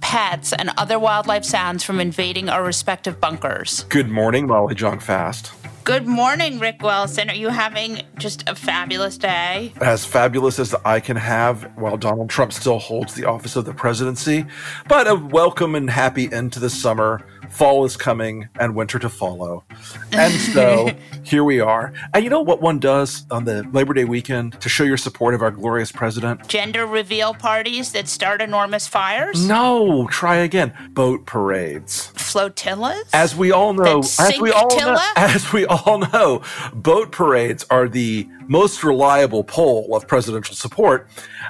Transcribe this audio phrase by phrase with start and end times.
[0.00, 3.84] pets, and other wildlife sounds from invading our respective bunkers.
[3.88, 5.52] Good morning, Molly Jong-Fast.
[5.84, 7.28] Good morning, Rick Wilson.
[7.28, 9.74] Are you having just a fabulous day?
[9.82, 13.74] As fabulous as I can have while Donald Trump still holds the office of the
[13.74, 14.46] presidency,
[14.88, 17.26] but a welcome and happy end to the summer.
[17.54, 19.62] Fall is coming and winter to follow.
[20.10, 20.90] And so
[21.22, 21.92] here we are.
[22.12, 25.34] And you know what one does on the Labor Day weekend to show your support
[25.34, 26.48] of our glorious president?
[26.48, 29.46] Gender reveal parties that start enormous fires?
[29.46, 30.72] No, try again.
[30.90, 32.12] Boat parades.
[32.34, 33.04] Flotillas?
[33.12, 36.42] As we all know, as we all know, as we all know,
[36.74, 41.08] boat parades are the most reliable poll of presidential support.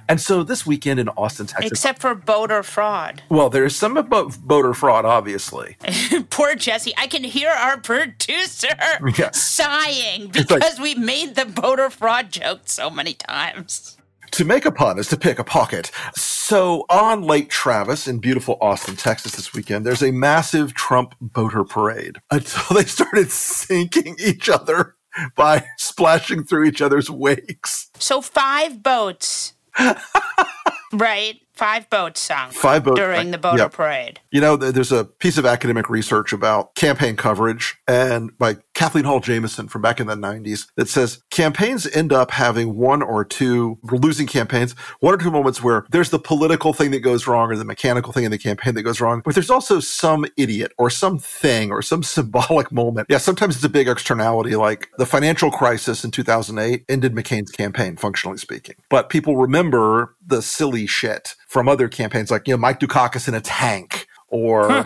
[0.09, 3.23] And so this weekend in Austin, Texas, Except for boater fraud.
[3.31, 5.77] well, there is some about voter fraud, obviously.
[6.31, 6.93] Poor Jesse.
[6.99, 8.69] I can hear our producer
[9.17, 9.31] Yeah.
[9.33, 13.94] sighing It's like- because we made the boater fraud joke so many times.
[14.35, 15.93] To make a pun is to pick a pocket.
[16.17, 21.63] So on Lake Travis in beautiful Austin, Texas this weekend, there's a massive Trump boater
[21.63, 24.97] parade until they started sinking each other
[25.37, 27.93] by splashing through each other's wakes.
[28.01, 29.53] So five boats,
[30.93, 31.41] right?
[31.55, 33.73] Five boats sunk Five boats during the yep.
[33.73, 34.19] parade.
[34.33, 39.21] You know, there's a piece of academic research about campaign coverage and by Kathleen Hall
[39.21, 43.79] Jamieson from back in the 90s that says campaigns end up having one or two
[43.85, 47.57] losing campaigns, one or two moments where there's the political thing that goes wrong or
[47.57, 50.91] the mechanical thing in the campaign that goes wrong, but there's also some idiot or
[50.91, 53.07] some thing or some symbolic moment.
[53.09, 57.97] Yeah, sometimes it's a big externality like the financial crisis in 2008 ended McCain's campaign,
[57.97, 58.75] functionally speaking.
[58.91, 63.35] But people remember the silly shit from other campaigns like, you know, Mike Dukakis in
[63.35, 64.85] a tank or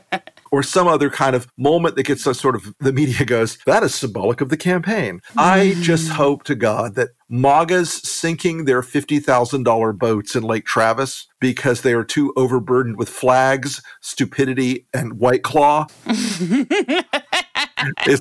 [0.50, 3.82] or some other kind of moment that gets us sort of the media goes, that
[3.82, 5.20] is symbolic of the campaign.
[5.36, 5.82] I mm-hmm.
[5.82, 11.92] just hope to God that MAGA's sinking their $50,000 boats in Lake Travis because they
[11.92, 16.70] are too overburdened with flags, stupidity, and white claw is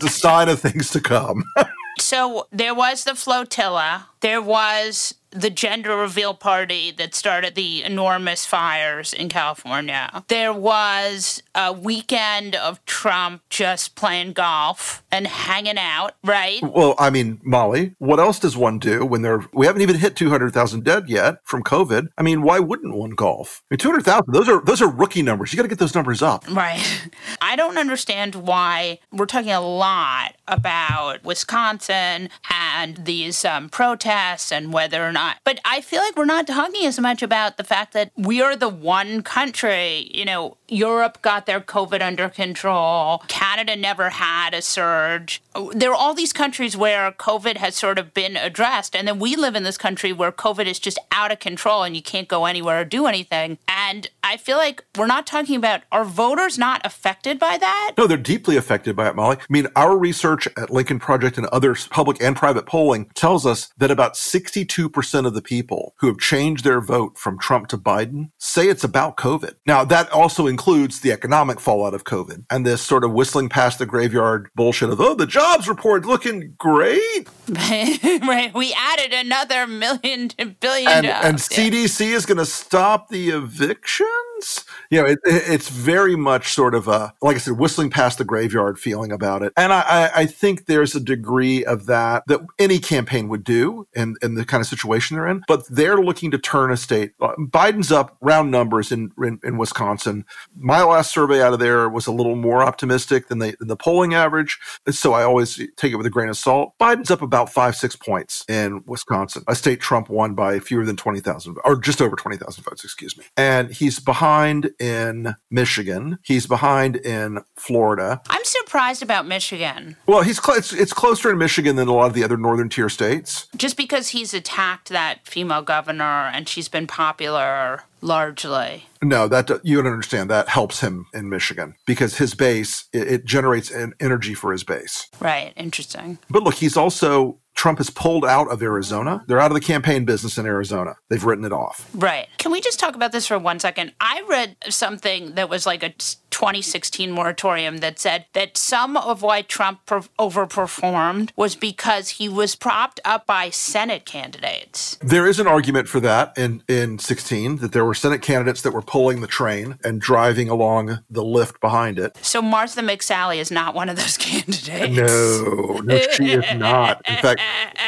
[0.03, 1.45] a sign of things to come.
[1.99, 4.07] So there was the flotilla.
[4.21, 10.23] There was the gender reveal party that started the enormous fires in California.
[10.27, 16.61] There was a weekend of Trump just playing golf and hanging out, right?
[16.61, 20.15] well, I mean, Molly, what else does one do when they're, we haven't even hit
[20.15, 22.07] 200,000 dead yet from COVID.
[22.17, 23.63] I mean, why wouldn't one golf?
[23.69, 25.53] I mean, 200,000, those are, those are rookie numbers.
[25.53, 26.47] You got to get those numbers up.
[26.49, 26.83] Right.
[27.41, 34.71] I don't understand why we're talking a lot about Wisconsin and these um, protests and
[34.71, 35.26] whether or not.
[35.43, 38.55] But I feel like we're not talking as much about the fact that we are
[38.55, 43.23] the one country, you know, Europe got their COVID under control.
[43.27, 45.41] Canada never had a surge.
[45.71, 48.95] There are all these countries where COVID has sort of been addressed.
[48.95, 51.95] And then we live in this country where COVID is just out of control and
[51.95, 53.57] you can't go anywhere or do anything.
[53.67, 57.93] And I feel like we're not talking about are voters not affected by that?
[57.97, 59.37] No, they're deeply affected by it, Molly.
[59.39, 63.71] I mean, our research at Lincoln Project and other public and private polling tells us
[63.77, 68.31] that about 62% of the people who have changed their vote from Trump to Biden
[68.37, 69.55] say it's about COVID.
[69.65, 73.77] Now, that also includes the economic fallout of COVID and this sort of whistling past
[73.77, 77.29] the graveyard bullshit of, oh, the jobs report looking great.
[77.47, 78.49] right.
[78.55, 81.25] We added another million to billion And, jobs.
[81.25, 81.85] and Yeah.
[81.85, 84.65] CDC is going to stop the evictions.
[84.89, 88.17] You know, it, it, it's very much sort of a, like I said, whistling past
[88.17, 89.53] the graveyard feeling about it.
[89.57, 93.87] And I, I, I think there's a degree of that that any campaign would do
[93.95, 95.43] in, in the kind of situation they're in.
[95.47, 97.11] But they're looking to turn a state.
[97.21, 100.25] Uh, Biden's up round numbers in, in, in Wisconsin.
[100.59, 103.75] My last survey out of there was a little more optimistic than, they, than the
[103.75, 104.59] polling average.
[104.89, 106.73] So I always take it with a grain of salt.
[106.79, 110.95] Biden's up about five, six points in Wisconsin, a state Trump won by fewer than
[110.95, 113.25] 20,000 or just over 20,000 votes, excuse me.
[113.35, 116.19] And he's behind in Michigan.
[116.23, 118.21] He's behind in Florida.
[118.29, 119.95] I'm surprised about Michigan.
[120.05, 122.69] Well, he's cl- it's, it's closer in Michigan than a lot of the other northern
[122.69, 123.47] tier states.
[123.55, 128.85] Just because he's attacked that female governor and she's been popular largely.
[129.01, 130.29] No, that you don't understand.
[130.29, 134.63] That helps him in Michigan because his base it, it generates an energy for his
[134.63, 135.07] base.
[135.19, 135.53] Right.
[135.55, 136.19] Interesting.
[136.29, 139.23] But look, he's also Trump has pulled out of Arizona.
[139.27, 140.95] They're out of the campaign business in Arizona.
[141.09, 141.89] They've written it off.
[141.95, 142.27] Right.
[142.37, 143.93] Can we just talk about this for one second?
[143.99, 145.91] I read something that was like a
[146.31, 152.55] 2016 moratorium that said that some of why Trump per- overperformed was because he was
[152.55, 154.97] propped up by Senate candidates.
[155.01, 158.71] There is an argument for that in, in 16 that there were Senate candidates that
[158.71, 162.17] were pulling the train and driving along the lift behind it.
[162.21, 164.95] So Martha McSally is not one of those candidates.
[164.95, 167.01] No, no, she is not.
[167.07, 167.41] In fact,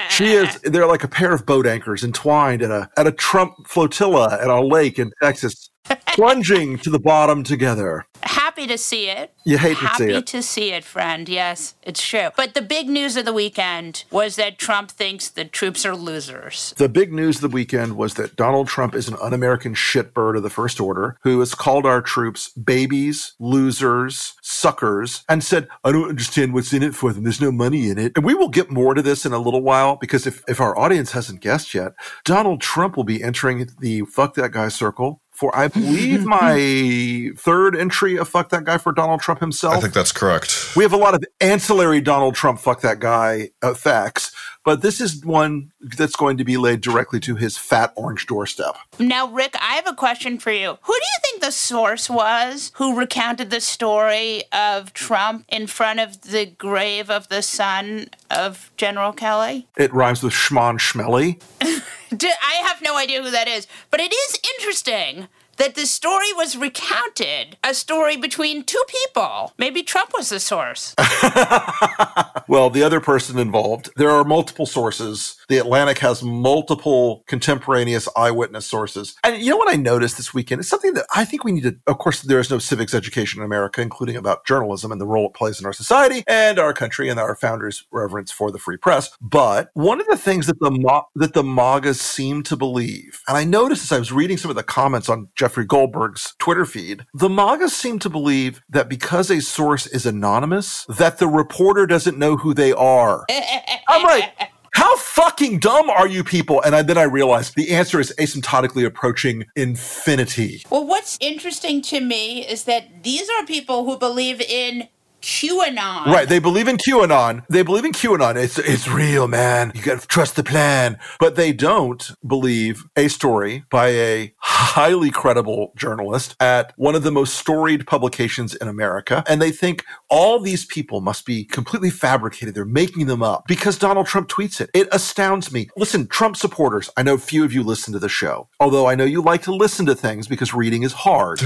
[0.10, 0.60] she is.
[0.62, 4.50] They're like a pair of boat anchors entwined at a at a Trump flotilla at
[4.50, 5.69] a lake in Texas,
[6.08, 8.06] plunging to the bottom together.
[8.24, 9.34] Happy to see it.
[9.46, 10.14] You hate to Happy see it.
[10.14, 11.30] Happy to see it, friend.
[11.30, 12.30] Yes, it's true.
[12.36, 16.74] But the big news of the weekend was that Trump thinks the troops are losers.
[16.78, 20.36] The big news of the weekend was that Donald Trump is an un American shitbird
[20.36, 25.92] of the First Order who has called our troops babies, losers, suckers, and said, I
[25.92, 27.24] don't understand what's in it for them.
[27.24, 28.12] There's no money in it.
[28.16, 30.78] And we will get more to this in a little while because if, if our
[30.78, 31.94] audience hasn't guessed yet,
[32.26, 37.74] Donald Trump will be entering the fuck that guy circle for I believe my third
[37.74, 39.76] entry of fuck that guy for Donald Trump himself.
[39.76, 40.76] I think that's correct.
[40.76, 44.34] We have a lot of ancillary Donald Trump fuck that guy uh, effects,
[44.66, 48.76] but this is one that's going to be laid directly to his fat orange doorstep.
[49.00, 50.78] Now, Rick, I have a question for you.
[50.82, 56.02] Who do you think the source was who recounted the story of Trump in front
[56.02, 59.68] of the grave of the son of General Kelly?
[59.78, 61.42] It rhymes with schmon schmelly.
[62.12, 65.28] I have no idea who that is, but it is interesting
[65.60, 69.54] that the story was recounted a story between two people.
[69.58, 70.96] Maybe Trump was the source.
[72.50, 75.38] Well, the other person involved, there are multiple sources.
[75.50, 79.16] The Atlantic has multiple contemporaneous eyewitness sources.
[79.24, 80.60] And you know what I noticed this weekend?
[80.60, 83.40] It's something that I think we need to, of course, there is no civics education
[83.40, 86.74] in America, including about journalism and the role it plays in our society and our
[86.74, 89.12] country and our founders' reverence for the free press.
[89.22, 93.44] But one of the things that the, that the MAGAs seem to believe, and I
[93.44, 97.28] noticed as I was reading some of the comments on Jeffrey Goldberg's Twitter feed, the
[97.28, 102.38] MAGAs seem to believe that because a source is anonymous, that the reporter doesn't know
[102.38, 103.26] who they are.
[103.88, 104.32] I'm like,
[104.74, 106.62] how fucking dumb are you people?
[106.62, 110.62] And I, then I realized the answer is asymptotically approaching infinity.
[110.70, 114.88] Well, what's interesting to me is that these are people who believe in
[115.22, 116.06] QAnon.
[116.08, 116.28] Right.
[116.28, 117.44] They believe in QAnon.
[117.50, 118.36] They believe in QAnon.
[118.36, 119.72] It's, it's real, man.
[119.76, 120.98] You gotta trust the plan.
[121.20, 127.12] But they don't believe a story by a highly credible journalist at one of the
[127.12, 129.24] most storied publications in America.
[129.28, 132.54] And they think all these people must be completely fabricated.
[132.56, 134.70] They're making them up because Donald Trump tweets it.
[134.74, 135.70] It astounds me.
[135.76, 139.06] Listen, Trump supporters, I know few of you listen to the show, although I know
[139.06, 141.40] you like to listen to things because reading is hard.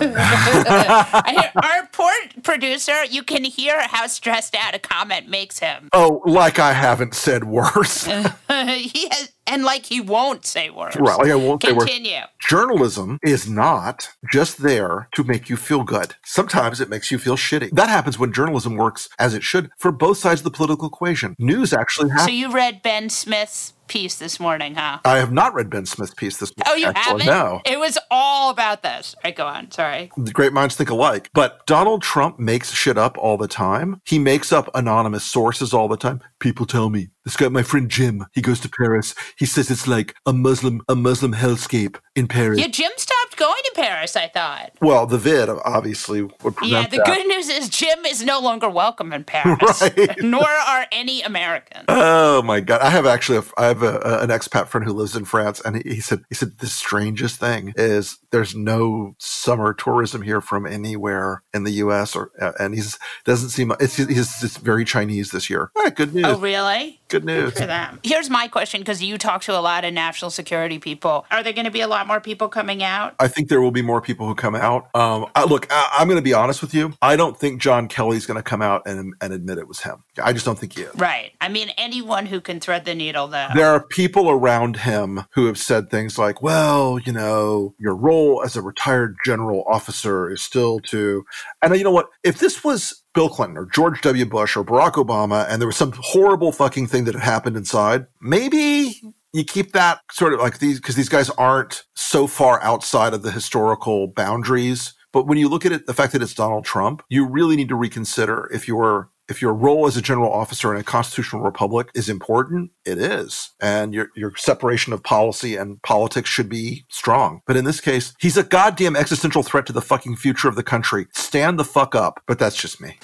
[0.00, 2.12] I hear- our poor
[2.42, 5.88] producer, you can hear how stressed out a comment makes him.
[5.92, 8.04] oh, like I haven't said worse.
[8.06, 10.96] he has, and like he won't say worse.
[10.96, 11.90] Right, like I won't say words.
[11.90, 12.20] Continue.
[12.40, 16.14] Journalism is not just there to make you feel good.
[16.24, 17.70] Sometimes it makes you feel shitty.
[17.70, 21.36] That happens when journalism works as it should for both sides of the political equation.
[21.38, 24.98] News actually So you read Ben Smith's piece this morning, huh?
[25.04, 26.72] I have not read Ben Smith's piece this morning.
[26.72, 27.24] Oh, you actually.
[27.24, 27.26] haven't?
[27.26, 27.60] No.
[27.66, 29.14] It was all about this.
[29.16, 29.70] All right, go on.
[29.70, 30.10] Sorry.
[30.16, 31.28] The great minds think alike.
[31.34, 34.00] But Donald Trump makes shit up all the time.
[34.06, 36.22] He makes up anonymous sources all the time.
[36.38, 37.08] People tell me.
[37.24, 39.14] This guy, my friend Jim, he goes to Paris.
[39.36, 42.58] He says it's like a Muslim, a Muslim hellscape in Paris.
[42.60, 42.90] Yeah, Jim
[43.32, 44.72] stopped going to Paris, I thought.
[44.80, 47.06] Well, the vid obviously would prevent Yeah, the that.
[47.06, 50.16] good news is Jim is no longer welcome in Paris, Right.
[50.22, 51.84] nor are any Americans.
[51.88, 52.80] Oh my god!
[52.80, 55.60] I have actually a, I have a, a- an expat friend who lives in France,
[55.64, 60.40] and he, he said he said the strangest thing is there's no summer tourism here
[60.40, 62.14] from anywhere in the U.S.
[62.16, 65.70] or uh, and he's doesn't seem it's he's, it's very Chinese this year.
[65.76, 66.24] Ah, good news.
[66.26, 67.00] Oh, really?
[67.08, 67.52] Good news.
[67.52, 68.00] For them.
[68.02, 71.26] Here's my question because you talk to a lot of national security people.
[71.30, 73.14] Are there going to be a lot more people coming out?
[73.22, 74.88] I think there will be more people who come out.
[74.96, 76.92] Um, I, look, I, am going to be honest with you.
[77.00, 80.02] I don't think John Kelly's going to come out and, and admit it was him.
[80.20, 80.94] I just don't think he is.
[80.96, 81.30] Right.
[81.40, 83.46] I mean, anyone who can thread the needle, though.
[83.54, 88.42] There are people around him who have said things like, well, you know, your role
[88.44, 91.24] as a retired general officer is still to.
[91.62, 92.08] And you know what?
[92.24, 94.26] If this was Bill Clinton or George W.
[94.26, 98.06] Bush or Barack Obama and there was some horrible fucking thing that had happened inside,
[98.20, 99.00] maybe
[99.32, 103.22] you keep that sort of like these because these guys aren't so far outside of
[103.22, 104.94] the historical boundaries.
[105.12, 107.68] But when you look at it, the fact that it's Donald Trump, you really need
[107.68, 111.88] to reconsider if your if your role as a general officer in a constitutional republic
[111.94, 113.50] is important, it is.
[113.60, 117.40] And your, your separation of policy and politics should be strong.
[117.46, 120.62] But in this case, he's a goddamn existential threat to the fucking future of the
[120.62, 121.06] country.
[121.14, 122.20] Stand the fuck up.
[122.26, 122.98] But that's just me.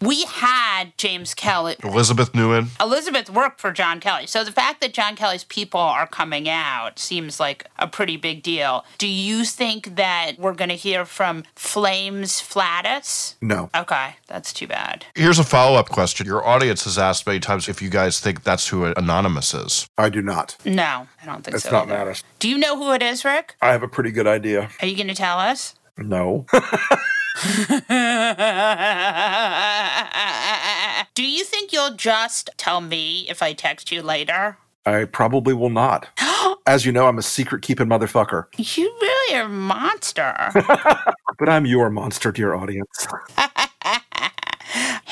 [0.00, 1.76] We had James Kelly.
[1.82, 2.68] Elizabeth Neumann.
[2.80, 4.26] Elizabeth worked for John Kelly.
[4.26, 8.42] So the fact that John Kelly's people are coming out seems like a pretty big
[8.42, 8.84] deal.
[8.98, 13.36] Do you think that we're going to hear from Flames Flatus?
[13.40, 13.70] No.
[13.74, 15.06] Okay, that's too bad.
[15.14, 16.26] Here's a follow up question.
[16.26, 19.86] Your audience has asked many times if you guys think that's who Anonymous is.
[19.96, 20.56] I do not.
[20.64, 21.68] No, I don't think it's so.
[21.68, 22.14] It's not matter.
[22.38, 23.54] Do you know who it is, Rick?
[23.62, 24.70] I have a pretty good idea.
[24.80, 25.74] Are you going to tell us?
[25.96, 26.46] No.
[31.14, 34.58] Do you think you'll just tell me if I text you later?
[34.84, 36.08] I probably will not.
[36.66, 38.46] As you know, I'm a secret keeping motherfucker.
[38.56, 40.34] You really are a monster.
[41.38, 43.06] but I'm your monster, dear audience.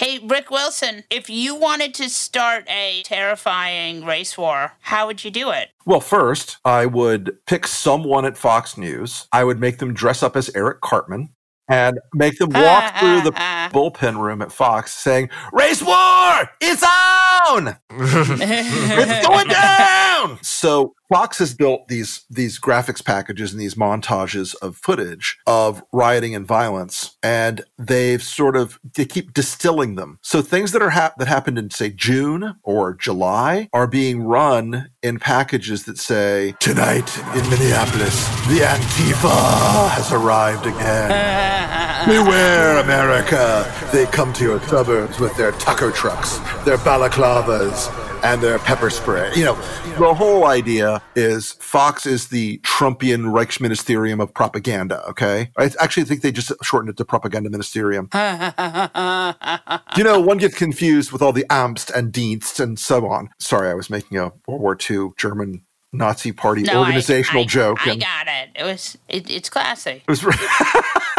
[0.01, 5.31] Hey, Rick Wilson, if you wanted to start a terrifying race war, how would you
[5.31, 5.69] do it?
[5.85, 9.29] Well, first, I would pick someone at Fox News.
[9.31, 11.29] I would make them dress up as Eric Cartman
[11.71, 13.33] and make them walk through the
[13.73, 16.51] bullpen room at Fox saying, Race War!
[16.61, 17.77] It's on!
[17.91, 20.39] it's going down!
[20.43, 26.37] So Fox has built these these graphics packages and these montages of footage of rioting
[26.37, 30.21] and violence, and they've sort of they keep distilling them.
[30.23, 35.19] So things that are that happened in say June or July are being run in
[35.19, 41.11] packages that say tonight in Minneapolis the Antifa has arrived again.
[42.07, 43.71] Beware, America!
[43.93, 47.89] They come to your suburbs with their Tucker trucks, their balaclavas
[48.23, 49.31] and their pepper spray.
[49.35, 49.55] You know,
[49.99, 55.05] the whole idea is Fox is the Trumpian Reichsministerium of propaganda.
[55.09, 58.09] Okay, I actually think they just shortened it to Propaganda Ministerium.
[59.97, 63.31] you know, one gets confused with all the Amst and Dienst and so on.
[63.39, 65.63] Sorry, I was making a World War II German
[65.93, 67.87] Nazi Party no, organizational I, I, joke.
[67.87, 68.51] I got it.
[68.55, 70.03] It was it, it's classy.
[70.07, 70.25] It was.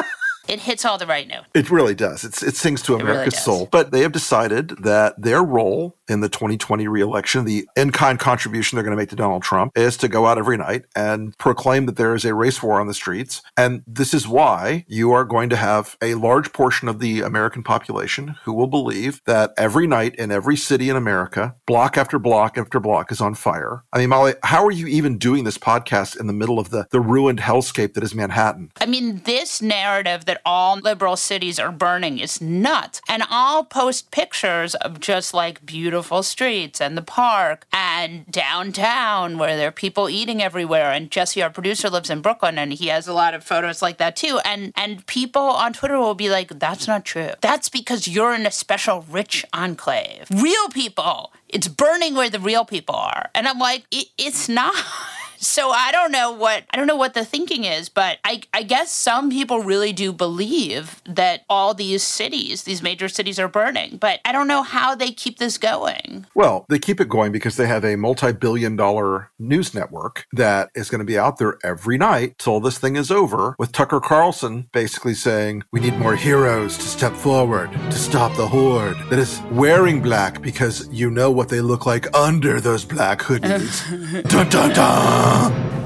[0.48, 1.48] It hits all the right notes.
[1.54, 2.24] It really does.
[2.24, 3.70] It's, it sings to America's really soul.
[3.72, 8.76] But they have decided that their role in the 2020 reelection, the in kind contribution
[8.76, 11.86] they're going to make to Donald Trump, is to go out every night and proclaim
[11.86, 13.42] that there is a race war on the streets.
[13.56, 17.64] And this is why you are going to have a large portion of the American
[17.64, 22.58] population who will believe that every night in every city in America, block after block
[22.58, 23.84] after block is on fire.
[23.94, 26.88] I mean, Molly, how are you even doing this podcast in the middle of the,
[26.92, 28.72] the ruined hellscape that is Manhattan?
[28.80, 33.02] I mean, this narrative that all liberal cities are burning is nuts.
[33.10, 39.58] And I'll post pictures of just like beautiful streets and the park and downtown where
[39.58, 40.90] there are people eating everywhere.
[40.90, 43.98] And Jesse, our producer, lives in Brooklyn and he has a lot of photos like
[43.98, 44.40] that too.
[44.46, 47.32] And and people on Twitter will be like, that's not true.
[47.42, 50.28] That's because you're in a special rich enclave.
[50.32, 51.34] Real people.
[51.50, 53.30] It's burning where the real people are.
[53.36, 54.74] And I'm like, it, it's not.
[55.42, 58.62] So I don't know what I don't know what the thinking is, but I, I
[58.62, 63.98] guess some people really do believe that all these cities, these major cities, are burning.
[63.98, 66.28] But I don't know how they keep this going.
[66.36, 71.00] Well, they keep it going because they have a multi-billion-dollar news network that is going
[71.00, 75.16] to be out there every night till this thing is over, with Tucker Carlson basically
[75.16, 80.04] saying, "We need more heroes to step forward to stop the horde that is wearing
[80.04, 83.82] black because you know what they look like under those black hoodies."
[84.30, 85.31] dun dun dun.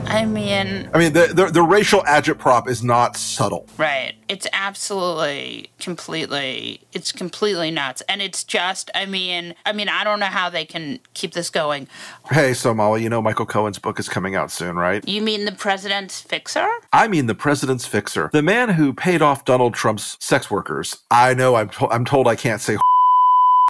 [0.08, 3.68] I mean, I mean, the, the, the racial agitprop is not subtle.
[3.78, 4.14] Right.
[4.30, 10.20] It's absolutely, completely, it's completely nuts, and it's just, I mean, I mean, I don't
[10.20, 11.88] know how they can keep this going.
[12.32, 15.08] Hey, so Molly, you know Michael Cohen's book is coming out soon, right?
[15.08, 16.68] You mean the president's fixer?
[16.94, 21.04] I mean the president's fixer, the man who paid off Donald Trump's sex workers.
[21.12, 22.78] I know I'm to- I'm told I can't say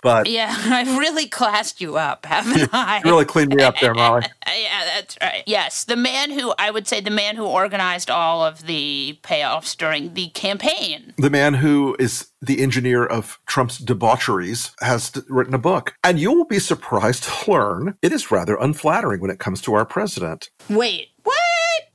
[0.05, 3.01] but yeah, I've really classed you up, haven't I?
[3.03, 4.21] really cleaned me up there, Molly.
[4.47, 5.41] yeah, that's right.
[5.47, 9.75] Yes, the man who I would say the man who organized all of the payoffs
[9.75, 11.15] during the campaign.
[11.17, 16.31] The man who is the engineer of Trump's debaucheries has written a book, and you
[16.31, 20.51] will be surprised to learn it is rather unflattering when it comes to our president.
[20.69, 21.35] Wait, what?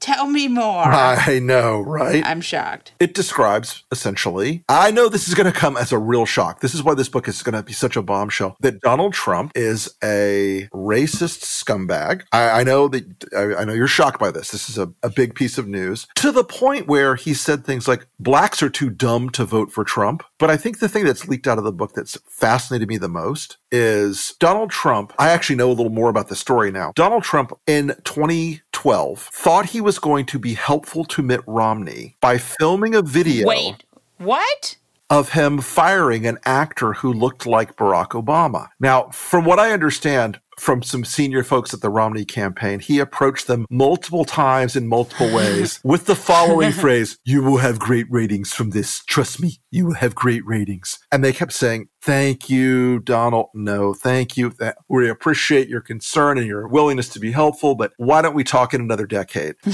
[0.00, 0.84] Tell me more.
[0.84, 2.24] I know, right?
[2.26, 2.92] I'm shocked.
[2.98, 6.60] it describes essentially I know this is going to come as a real shock.
[6.60, 9.52] This is why this book is going to be such a bombshell that Donald Trump
[9.54, 12.22] is a racist scumbag.
[12.32, 13.04] I, I know that
[13.36, 14.50] I, I know you're shocked by this.
[14.50, 17.86] This is a, a big piece of news to the point where he said things
[17.86, 20.22] like blacks are too dumb to vote for Trump.
[20.38, 23.08] But I think the thing that's leaked out of the book that's fascinated me the
[23.08, 25.12] most is Donald Trump.
[25.18, 26.92] I actually know a little more about the story now.
[26.96, 32.38] Donald Trump in 2012 thought he was going to be helpful to Mitt Romney by
[32.38, 33.84] filming a video Wait,
[34.18, 34.76] what?
[35.10, 38.68] of him firing an actor who looked like Barack Obama.
[38.78, 43.46] Now, from what I understand from some senior folks at the Romney campaign, he approached
[43.46, 48.52] them multiple times in multiple ways with the following phrase, you will have great ratings
[48.52, 49.02] from this.
[49.04, 50.98] Trust me, you will have great ratings.
[51.10, 53.48] And they kept saying, thank you, Donald.
[53.54, 54.52] No, thank you.
[54.88, 58.74] We appreciate your concern and your willingness to be helpful, but why don't we talk
[58.74, 59.56] in another decade?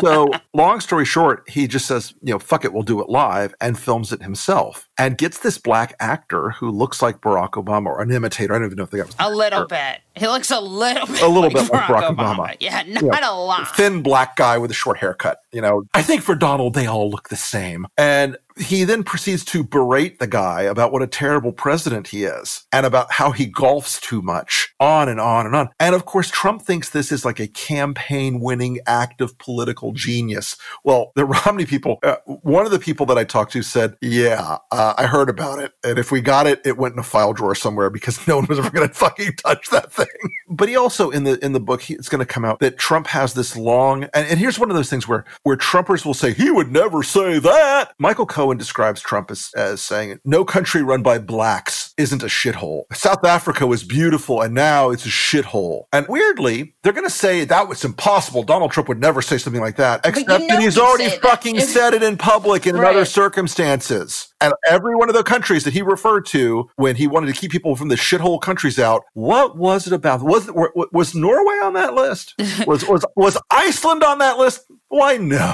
[0.00, 3.54] so, long story short, he just says, you know, fuck it, we'll do it live
[3.60, 8.02] and films it himself and gets this black actor who looks like Barack Obama or
[8.02, 8.54] an imitator.
[8.54, 10.00] I don't even know if they got was A little bit.
[10.14, 11.22] He looks a little bit.
[11.22, 12.56] A little like bit like Barack Obama.
[12.60, 13.30] Yeah, not Yeah.
[13.30, 13.76] a lot.
[13.76, 15.40] thin black guy with a short haircut.
[15.52, 17.86] You know, I think for Donald, they all look the same.
[17.96, 22.66] And he then proceeds to berate the guy about what a terrible president he is
[22.72, 25.68] and about how he golfs too much, on and on and on.
[25.80, 30.56] And of course, Trump thinks this is like a campaign winning act of political genius.
[30.84, 34.58] Well, the Romney people, uh, one of the people that I talked to said, Yeah,
[34.70, 35.72] uh, I heard about it.
[35.84, 38.46] And if we got it, it went in a file drawer somewhere because no one
[38.46, 40.06] was ever going to fucking touch that thing.
[40.48, 42.78] But he also, in the in the book, he, it's going to come out that
[42.78, 46.14] Trump has this long, and, and here's one of those things where where Trumpers will
[46.14, 47.94] say he would never say that.
[47.98, 52.82] Michael Cohen describes Trump as, as saying, "No country run by blacks isn't a shithole.
[52.94, 57.44] South Africa was beautiful, and now it's a shithole." And weirdly, they're going to say
[57.44, 58.42] that was impossible.
[58.44, 61.18] Donald Trump would never say something like that, you except know that he's already say
[61.18, 61.22] that.
[61.22, 62.94] fucking said it in public in Right.
[62.94, 64.28] other circumstances.
[64.40, 67.50] And every one of the countries that he referred to when he wanted to keep
[67.50, 70.22] people from the shithole countries out, what was it about?
[70.22, 70.48] Was
[70.92, 72.34] was Norway on that list?
[72.66, 74.64] Was was was Iceland on that list?
[74.88, 75.52] Why no?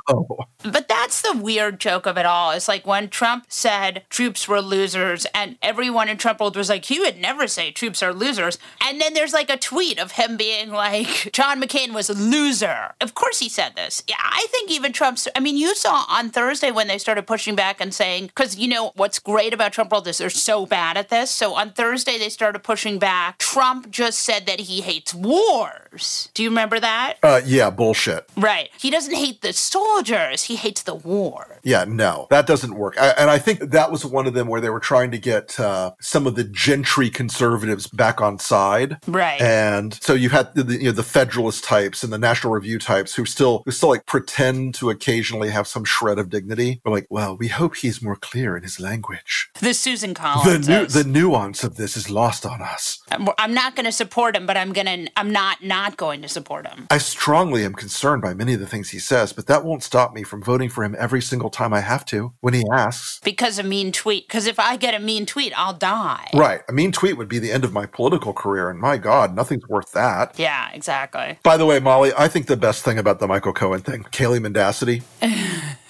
[0.62, 2.50] But that's the weird joke of it all.
[2.52, 7.00] It's like when Trump said troops were losers, and everyone in Trump was like, he
[7.00, 8.58] would never say troops are losers.
[8.80, 12.94] And then there's like a tweet of him being like, John McCain was a loser.
[13.00, 14.02] Of course he said this.
[14.08, 17.54] Yeah, I think even Trump's, I mean, you saw on Thursday when they started pushing
[17.54, 20.96] back and saying, because you know what's great about Trump world is they're so bad
[20.96, 21.30] at this.
[21.30, 23.38] So on Thursday they started pushing back.
[23.38, 26.30] Trump just said that he hates wars.
[26.34, 27.16] Do you remember that?
[27.22, 28.28] Uh, yeah, bullshit.
[28.36, 28.70] Right.
[28.78, 31.60] He doesn't hate the soldiers, he hates the war.
[31.62, 32.96] Yeah, no, that doesn't work.
[33.00, 35.58] I, and I think that was one of them where they were trying to get
[35.58, 38.98] uh, some of the gentry conservatives back on side.
[39.06, 39.40] Right.
[39.40, 42.78] And so you had the, the, you know the Federalist types and the National Review
[42.78, 46.80] types who still who still like pretend to occasionally have some shred of dignity.
[46.84, 49.50] We're like, well, we hope he's more clear in his language.
[49.60, 50.66] the Susan Collins.
[50.66, 53.00] The nu- the nuance of this is lost on us.
[53.10, 55.10] I'm, I'm not going to support him, but I'm going to.
[55.16, 56.86] I'm not not going to support him.
[56.90, 60.14] I strongly am concerned by many of the things he says, but that won't stop
[60.14, 63.20] me from voting for him every single time I have to when he asks.
[63.24, 64.28] Because a mean tweet.
[64.28, 66.03] Because if I get a mean tweet, I'll die.
[66.34, 66.62] Right.
[66.68, 69.66] A mean tweet would be the end of my political career, and my God, nothing's
[69.68, 70.38] worth that.
[70.38, 71.38] Yeah, exactly.
[71.42, 74.40] By the way, Molly, I think the best thing about the Michael Cohen thing, Kaylee
[74.40, 75.02] Mendacity,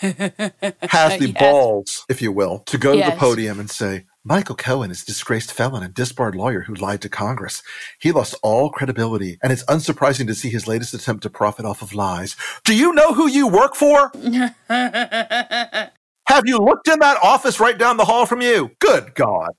[0.00, 1.38] has the Yes.
[1.40, 5.07] balls, if you will, to go to the podium and say, Michael Cohen is a
[5.07, 7.62] disgraced felon and disbarred lawyer who lied to Congress.
[7.98, 11.83] He lost all credibility, and it's unsurprising to see his latest attempt to profit off
[11.83, 12.35] of lies.
[12.64, 14.12] Do you know who you work for?
[16.27, 18.71] Have you looked in that office right down the hall from you?
[18.81, 19.51] Good God.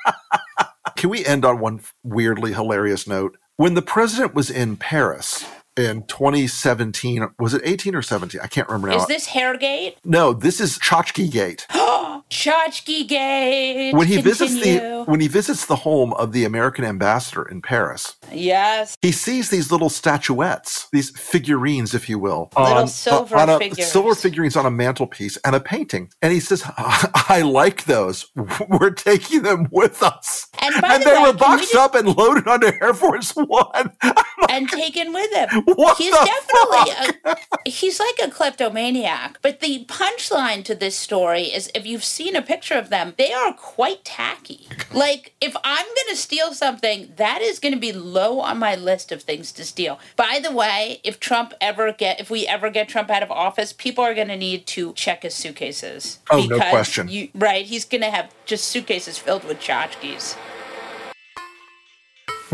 [0.96, 3.36] Can we end on one weirdly hilarious note?
[3.56, 5.44] When the president was in Paris
[5.76, 8.40] in 2017, was it 18 or 17?
[8.42, 8.96] I can't remember now.
[8.96, 9.96] Is this Hairgate?
[10.04, 11.66] no, this is Tchotchke Gate.
[12.30, 13.92] Tchotchke Gate.
[13.92, 18.16] When he visits the when he visits the home of the American ambassador in Paris,
[18.32, 18.96] Yes.
[19.02, 23.90] he sees these little statuettes, these figurines, if you will, Little silver on a, figures.
[23.90, 26.10] silver figurines on a mantelpiece and a painting.
[26.22, 28.26] And he says, "I like those.
[28.68, 31.74] We're taking them with us." And by the they way, were can we boxed just-
[31.76, 33.92] up and loaded onto Air Force One.
[34.48, 35.63] and taken with him.
[35.74, 37.36] What he's definitely a,
[37.68, 39.38] he's like a kleptomaniac.
[39.42, 43.32] But the punchline to this story is if you've seen a picture of them, they
[43.32, 44.68] are quite tacky.
[44.92, 48.74] Like if I'm going to steal something, that is going to be low on my
[48.74, 49.98] list of things to steal.
[50.16, 53.72] By the way, if Trump ever get if we ever get Trump out of office,
[53.72, 56.20] people are going to need to check his suitcases.
[56.30, 57.08] Oh, no question.
[57.08, 60.36] You, right, he's going to have just suitcases filled with tchotchkes.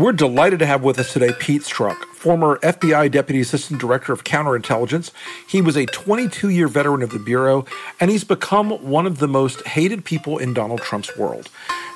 [0.01, 4.23] We're delighted to have with us today Pete Strzok, former FBI Deputy Assistant Director of
[4.23, 5.11] Counterintelligence.
[5.47, 7.65] He was a 22 year veteran of the Bureau,
[7.99, 11.49] and he's become one of the most hated people in Donald Trump's world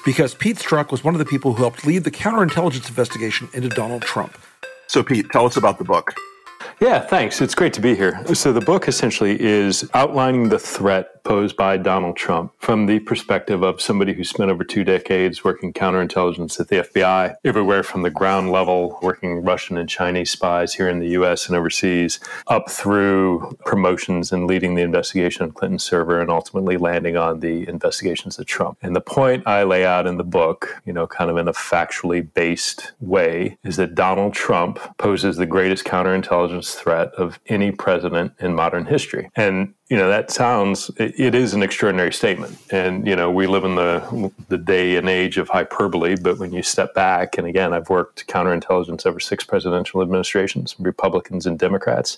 [0.06, 3.70] because Pete Strzok was one of the people who helped lead the counterintelligence investigation into
[3.70, 4.38] Donald Trump.
[4.86, 6.14] So, Pete, tell us about the book.
[6.82, 7.40] Yeah, thanks.
[7.40, 8.22] It's great to be here.
[8.36, 13.64] So, the book essentially is outlining the threat posed by Donald Trump from the perspective
[13.64, 18.10] of somebody who spent over two decades working counterintelligence at the FBI, everywhere from the
[18.10, 23.58] ground level, working Russian and Chinese spies here in the US and overseas, up through
[23.66, 28.46] promotions and leading the investigation of Clinton's server and ultimately landing on the investigations of
[28.46, 28.78] Trump.
[28.82, 31.54] And the point I lay out in the book, you know, kind of in a
[31.54, 38.34] factually based way, is that Donald Trump poses the greatest counterintelligence threat of any president
[38.40, 39.30] in modern history.
[39.36, 43.64] And you know that sounds it is an extraordinary statement and you know we live
[43.64, 47.72] in the the day and age of hyperbole but when you step back and again
[47.72, 52.18] i've worked counterintelligence over six presidential administrations republicans and democrats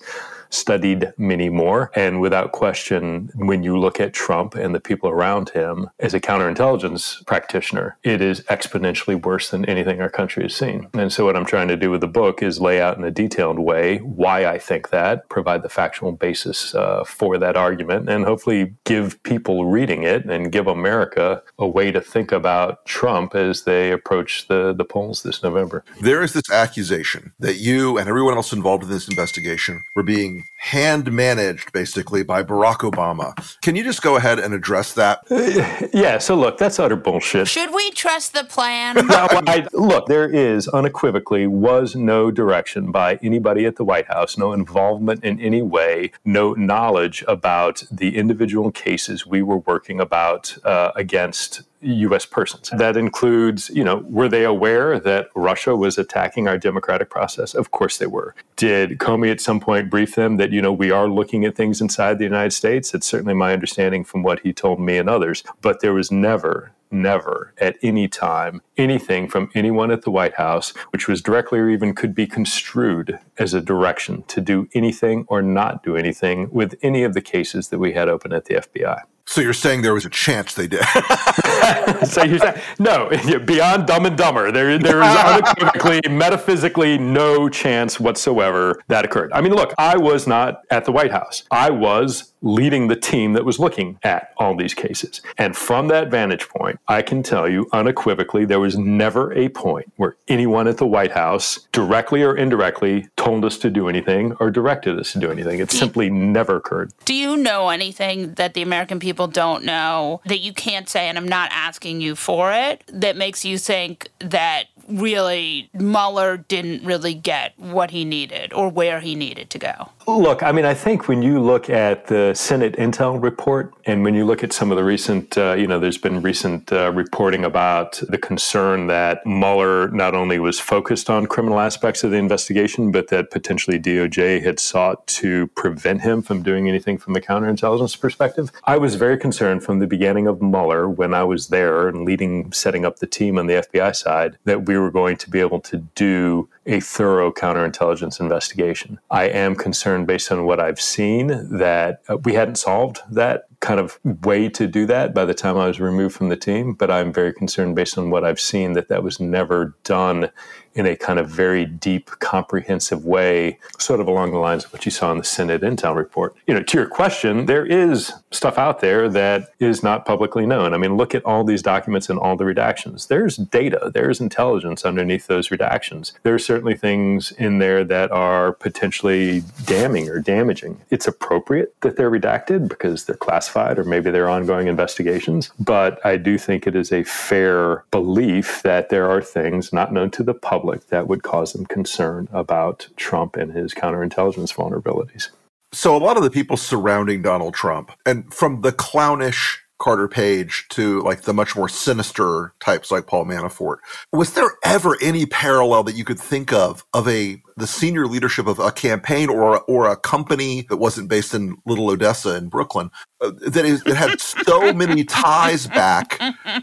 [0.50, 1.92] studied many more.
[1.96, 6.20] And without question, when you look at Trump and the people around him as a
[6.20, 10.88] counterintelligence practitioner, it is exponentially worse than anything our country has seen.
[10.94, 13.12] And so, what I'm trying to do with the book is lay out in a
[13.12, 18.26] detailed way why I think that, provide the factual basis uh, for that argument, and
[18.26, 23.64] hopefully give people reading it and give America a way to think about Trump as
[23.64, 25.84] they approach the, the polls this November.
[26.02, 30.46] There is this accusation that you and everyone else involved in this investigation were being
[30.58, 33.34] hand managed basically by Barack Obama.
[33.62, 35.20] Can you just go ahead and address that?
[35.94, 37.48] yeah, so look, that's utter bullshit.
[37.48, 38.96] Should we trust the plan?
[39.08, 44.38] no, I, look, there is unequivocally was no direction by anybody at the White House,
[44.38, 47.47] no involvement in any way, no knowledge about
[47.90, 52.26] the individual cases we were working about uh, against U.S.
[52.26, 52.70] persons.
[52.72, 57.54] That includes, you know, were they aware that Russia was attacking our democratic process?
[57.54, 58.36] Of course they were.
[58.56, 61.80] Did Comey at some point brief them that, you know, we are looking at things
[61.80, 62.94] inside the United States?
[62.94, 65.44] It's certainly my understanding from what he told me and others.
[65.62, 70.72] But there was never never at any time anything from anyone at the White House
[70.92, 75.42] which was directly or even could be construed as a direction to do anything or
[75.42, 79.02] not do anything with any of the cases that we had open at the FBI.
[79.30, 80.84] So you're saying there was a chance they did?
[82.06, 83.10] so you're saying no?
[83.46, 89.34] Beyond Dumb and Dumber, there there is unequivocally, metaphysically, no chance whatsoever that occurred.
[89.34, 91.44] I mean, look, I was not at the White House.
[91.52, 96.10] I was leading the team that was looking at all these cases, and from that
[96.10, 100.78] vantage point, I can tell you unequivocally, there was never a point where anyone at
[100.78, 105.20] the White House, directly or indirectly, told us to do anything or directed us to
[105.20, 105.60] do anything.
[105.60, 106.94] It simply never occurred.
[107.06, 111.08] Do you know anything that the American people people don't know that you can't say,
[111.08, 116.86] and I'm not asking you for it, that makes you think that really Mueller didn't
[116.86, 119.90] really get what he needed or where he needed to go?
[120.08, 124.16] Look, I mean, I think when you look at the Senate Intel report and when
[124.16, 127.44] you look at some of the recent, uh, you know, there's been recent uh, reporting
[127.44, 132.90] about the concern that Mueller not only was focused on criminal aspects of the investigation,
[132.90, 138.00] but that potentially DOJ had sought to prevent him from doing anything from a counterintelligence
[138.00, 138.50] perspective.
[138.64, 142.54] I was very concerned from the beginning of Mueller when I was there and leading,
[142.54, 145.40] setting up the team on the FBI side that we we were going to be
[145.40, 149.00] able to do a thorough counterintelligence investigation.
[149.10, 151.28] I am concerned, based on what I've seen,
[151.58, 155.58] that uh, we hadn't solved that kind of way to do that by the time
[155.58, 156.74] I was removed from the team.
[156.74, 160.30] But I'm very concerned, based on what I've seen, that that was never done
[160.76, 164.86] in a kind of very deep, comprehensive way, sort of along the lines of what
[164.86, 166.36] you saw in the Senate Intel report.
[166.46, 170.76] You know, to your question, there is stuff out there that is not publicly known.
[170.76, 173.08] I mean, look at all these documents and all the redactions.
[173.08, 176.12] There's data, there's intelligence underneath those redactions.
[176.22, 180.82] There are certainly things in there that are potentially damning or damaging.
[180.92, 183.47] It's appropriate that they're redacted because they're classified
[183.80, 185.52] or maybe they're ongoing investigations.
[185.60, 190.12] But I do think it is a fair belief that there are things not known
[190.12, 195.30] to the public public that would cause them concern about Trump and his counterintelligence vulnerabilities.
[195.72, 200.66] So, a lot of the people surrounding Donald Trump, and from the clownish Carter Page
[200.70, 203.78] to like the much more sinister types like Paul Manafort.
[204.12, 208.48] Was there ever any parallel that you could think of of a the senior leadership
[208.48, 212.90] of a campaign or or a company that wasn't based in Little Odessa in Brooklyn
[213.22, 216.20] uh, that is that had so many ties back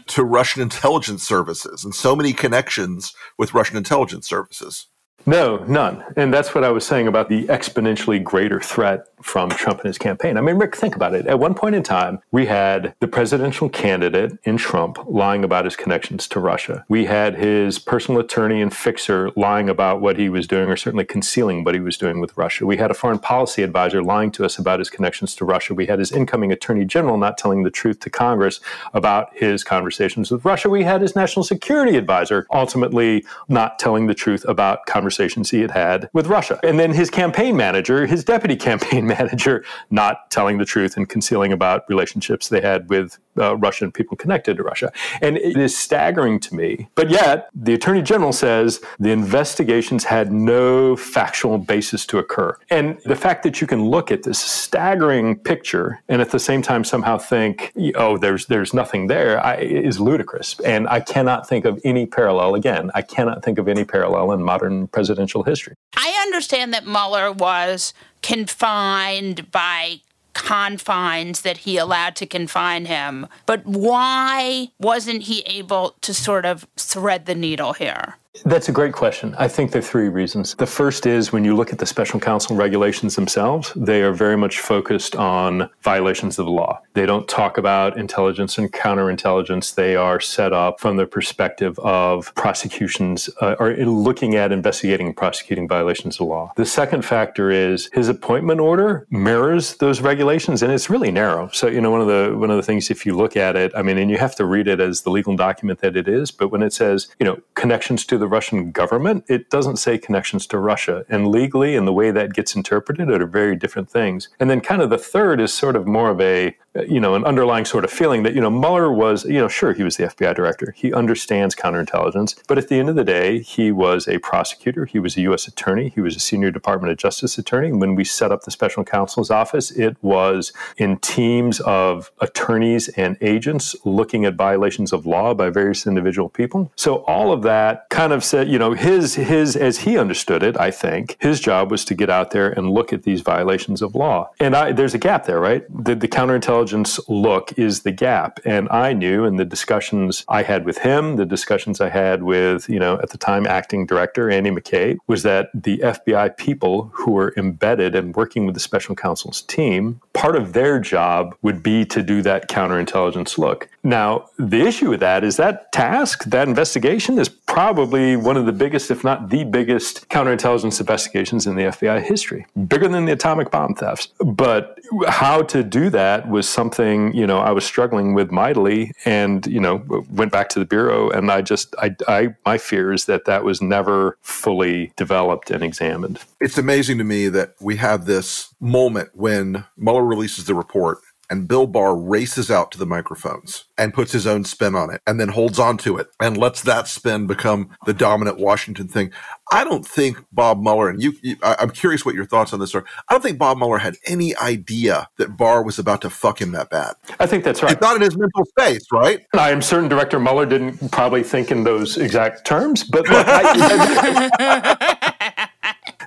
[0.07, 4.87] to Russian intelligence services and so many connections with Russian intelligence services?
[5.27, 6.03] No, none.
[6.15, 9.97] And that's what I was saying about the exponentially greater threat from Trump and his
[9.97, 10.37] campaign.
[10.37, 11.25] I mean, Rick, think about it.
[11.25, 15.75] At one point in time, we had the presidential candidate in Trump lying about his
[15.75, 16.85] connections to Russia.
[16.89, 21.05] We had his personal attorney and fixer lying about what he was doing, or certainly
[21.05, 22.67] concealing what he was doing with Russia.
[22.67, 25.73] We had a foreign policy advisor lying to us about his connections to Russia.
[25.73, 28.61] We had his incoming attorney general not telling the truth to Congress
[28.93, 30.69] about his conversations with Russia.
[30.69, 35.71] We had his national security advisor ultimately not telling the truth about conversations he had
[35.71, 36.59] had with Russia.
[36.63, 41.51] And then his campaign manager, his deputy campaign manager, not telling the truth and concealing
[41.51, 44.91] about relationships they had with uh, Russian people connected to Russia.
[45.21, 46.87] And it is staggering to me.
[46.95, 52.57] But yet, the attorney general says the investigations had no factual basis to occur.
[52.69, 56.61] And the fact that you can look at this staggering picture and at the same
[56.61, 60.59] time somehow think, oh, there's there's nothing there, I, is ludicrous.
[60.61, 62.55] And I cannot think of any parallel.
[62.55, 65.75] Again, I cannot think of any parallel in modern presidential history.
[65.95, 70.01] I understand that Mueller was confined by
[70.35, 73.25] confines that he allowed to confine him.
[73.47, 78.17] But why wasn't he able to sort of thread the needle here?
[78.43, 79.35] That's a great question.
[79.37, 80.55] I think there are three reasons.
[80.55, 84.35] The first is when you look at the special counsel regulations themselves, they are very
[84.35, 86.81] much focused on violations of the law.
[86.93, 89.75] They don't talk about intelligence and counterintelligence.
[89.75, 95.17] They are set up from the perspective of prosecutions uh, or looking at investigating and
[95.17, 96.51] prosecuting violations of law.
[96.55, 101.49] The second factor is his appointment order mirrors those regulations and it's really narrow.
[101.53, 103.71] So, you know, one of the one of the things if you look at it,
[103.75, 106.31] I mean, and you have to read it as the legal document that it is,
[106.31, 109.99] but when it says, you know, connections to the the Russian government, it doesn't say
[109.99, 111.05] connections to Russia.
[111.09, 114.29] And legally, and the way that gets interpreted are very different things.
[114.39, 117.15] And then, kind of the third is sort of more of a uh, you know,
[117.15, 119.95] an underlying sort of feeling that, you know, Mueller was, you know, sure, he was
[119.95, 120.73] the FBI director.
[120.75, 122.35] He understands counterintelligence.
[122.47, 124.85] But at the end of the day, he was a prosecutor.
[124.85, 125.47] He was a U.S.
[125.47, 125.89] attorney.
[125.89, 127.71] He was a senior Department of Justice attorney.
[127.71, 133.17] When we set up the special counsel's office, it was in teams of attorneys and
[133.21, 136.71] agents looking at violations of law by various individual people.
[136.75, 140.59] So all of that kind of said, you know, his, his, as he understood it,
[140.59, 143.95] I think, his job was to get out there and look at these violations of
[143.95, 144.29] law.
[144.39, 145.65] And I, there's a gap there, right?
[145.69, 148.39] The, the counterintelligence look is the gap.
[148.45, 152.69] And I knew in the discussions I had with him, the discussions I had with,
[152.69, 157.11] you know, at the time acting director Andy McCabe, was that the FBI people who
[157.11, 161.85] were embedded and working with the special counsel's team, part of their job would be
[161.85, 163.69] to do that counterintelligence look.
[163.83, 168.51] Now, the issue with that is that task, that investigation is probably one of the
[168.51, 173.51] biggest, if not the biggest, counterintelligence investigations in the FBI history, bigger than the atomic
[173.51, 174.07] bomb thefts.
[174.19, 179.45] But how to do that was something, you know, I was struggling with mightily and,
[179.47, 181.09] you know, went back to the Bureau.
[181.09, 185.63] And I just, I, I my fear is that that was never fully developed and
[185.63, 186.19] examined.
[186.39, 191.47] It's amazing to me that we have this moment when Mueller releases the report and
[191.47, 195.19] Bill Barr races out to the microphones and puts his own spin on it and
[195.19, 199.11] then holds on to it and lets that spin become the dominant Washington thing.
[199.51, 202.59] I don't think Bob Mueller, and you, you I, am curious what your thoughts on
[202.59, 202.83] this are.
[203.07, 206.51] I don't think Bob Mueller had any idea that Barr was about to fuck him
[206.53, 206.95] that bad.
[207.19, 207.73] I think that's right.
[207.73, 209.25] It's not in his mental space, right?
[209.33, 214.94] I am certain Director Mueller didn't probably think in those exact terms, but look, I,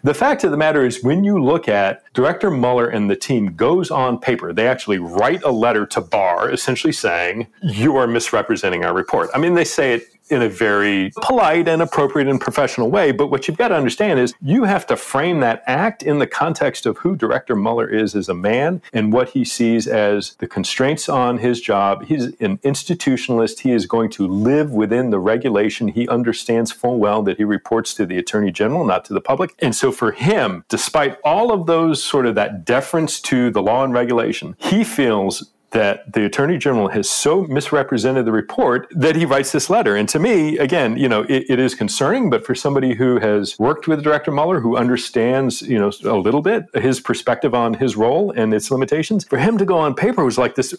[0.02, 3.54] The fact of the matter is, when you look at Director Mueller and the team
[3.54, 8.84] goes on paper, they actually write a letter to Barr essentially saying, You are misrepresenting
[8.84, 9.30] our report.
[9.34, 13.12] I mean, they say it in a very polite and appropriate and professional way.
[13.12, 16.26] But what you've got to understand is you have to frame that act in the
[16.26, 20.46] context of who Director Mueller is as a man and what he sees as the
[20.46, 22.04] constraints on his job.
[22.04, 23.60] He's an institutionalist.
[23.60, 25.88] He is going to live within the regulation.
[25.88, 29.54] He understands full well that he reports to the Attorney General, not to the public.
[29.60, 33.84] And so for him, despite all of those sort of that deference to the law
[33.84, 39.24] and regulation, he feels that the attorney general has so misrepresented the report that he
[39.26, 39.96] writes this letter.
[39.96, 42.30] And to me, again, you know, it, it is concerning.
[42.30, 46.42] But for somebody who has worked with Director Mueller, who understands, you know, a little
[46.42, 50.24] bit his perspective on his role and its limitations, for him to go on paper
[50.24, 50.74] was like this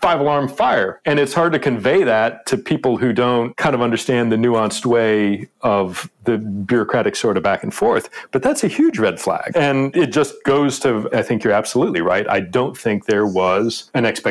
[0.00, 1.00] five alarm fire.
[1.04, 4.84] And it's hard to convey that to people who don't kind of understand the nuanced
[4.84, 8.08] way of the bureaucratic sort of back and forth.
[8.32, 9.52] But that's a huge red flag.
[9.54, 12.28] And it just goes to, I think you're absolutely right.
[12.28, 14.23] I don't think there was an expectation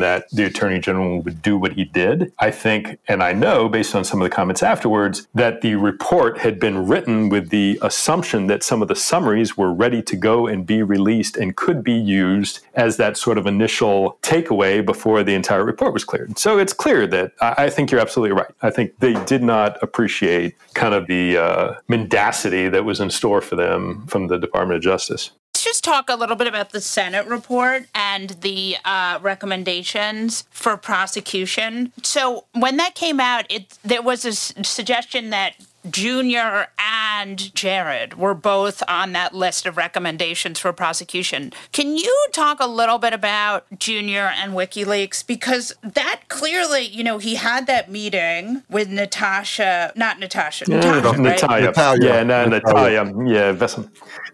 [0.00, 2.32] that the attorney general would do what he did.
[2.38, 6.38] I think, and I know based on some of the comments afterwards, that the report
[6.38, 10.46] had been written with the assumption that some of the summaries were ready to go
[10.46, 15.34] and be released and could be used as that sort of initial takeaway before the
[15.34, 16.38] entire report was cleared.
[16.38, 18.50] So it's clear that I think you're absolutely right.
[18.62, 23.40] I think they did not appreciate kind of the uh, mendacity that was in store
[23.40, 25.30] for them from the Department of Justice.
[25.58, 30.76] Let's just talk a little bit about the Senate report and the uh, recommendations for
[30.76, 31.92] prosecution.
[32.04, 35.54] So when that came out, it there was a s- suggestion that
[35.88, 41.52] Junior and Jared were both on that list of recommendations for prosecution.
[41.72, 45.26] Can you talk a little bit about Junior and WikiLeaks?
[45.26, 51.18] Because that clearly, you know, he had that meeting with Natasha, not Natasha, Natasha, right?
[51.18, 51.66] Natalia.
[51.66, 52.04] Natalia.
[52.04, 53.04] Yeah, no, Natalia.
[53.04, 53.32] Natalia.
[53.32, 53.90] Yeah, Vesson.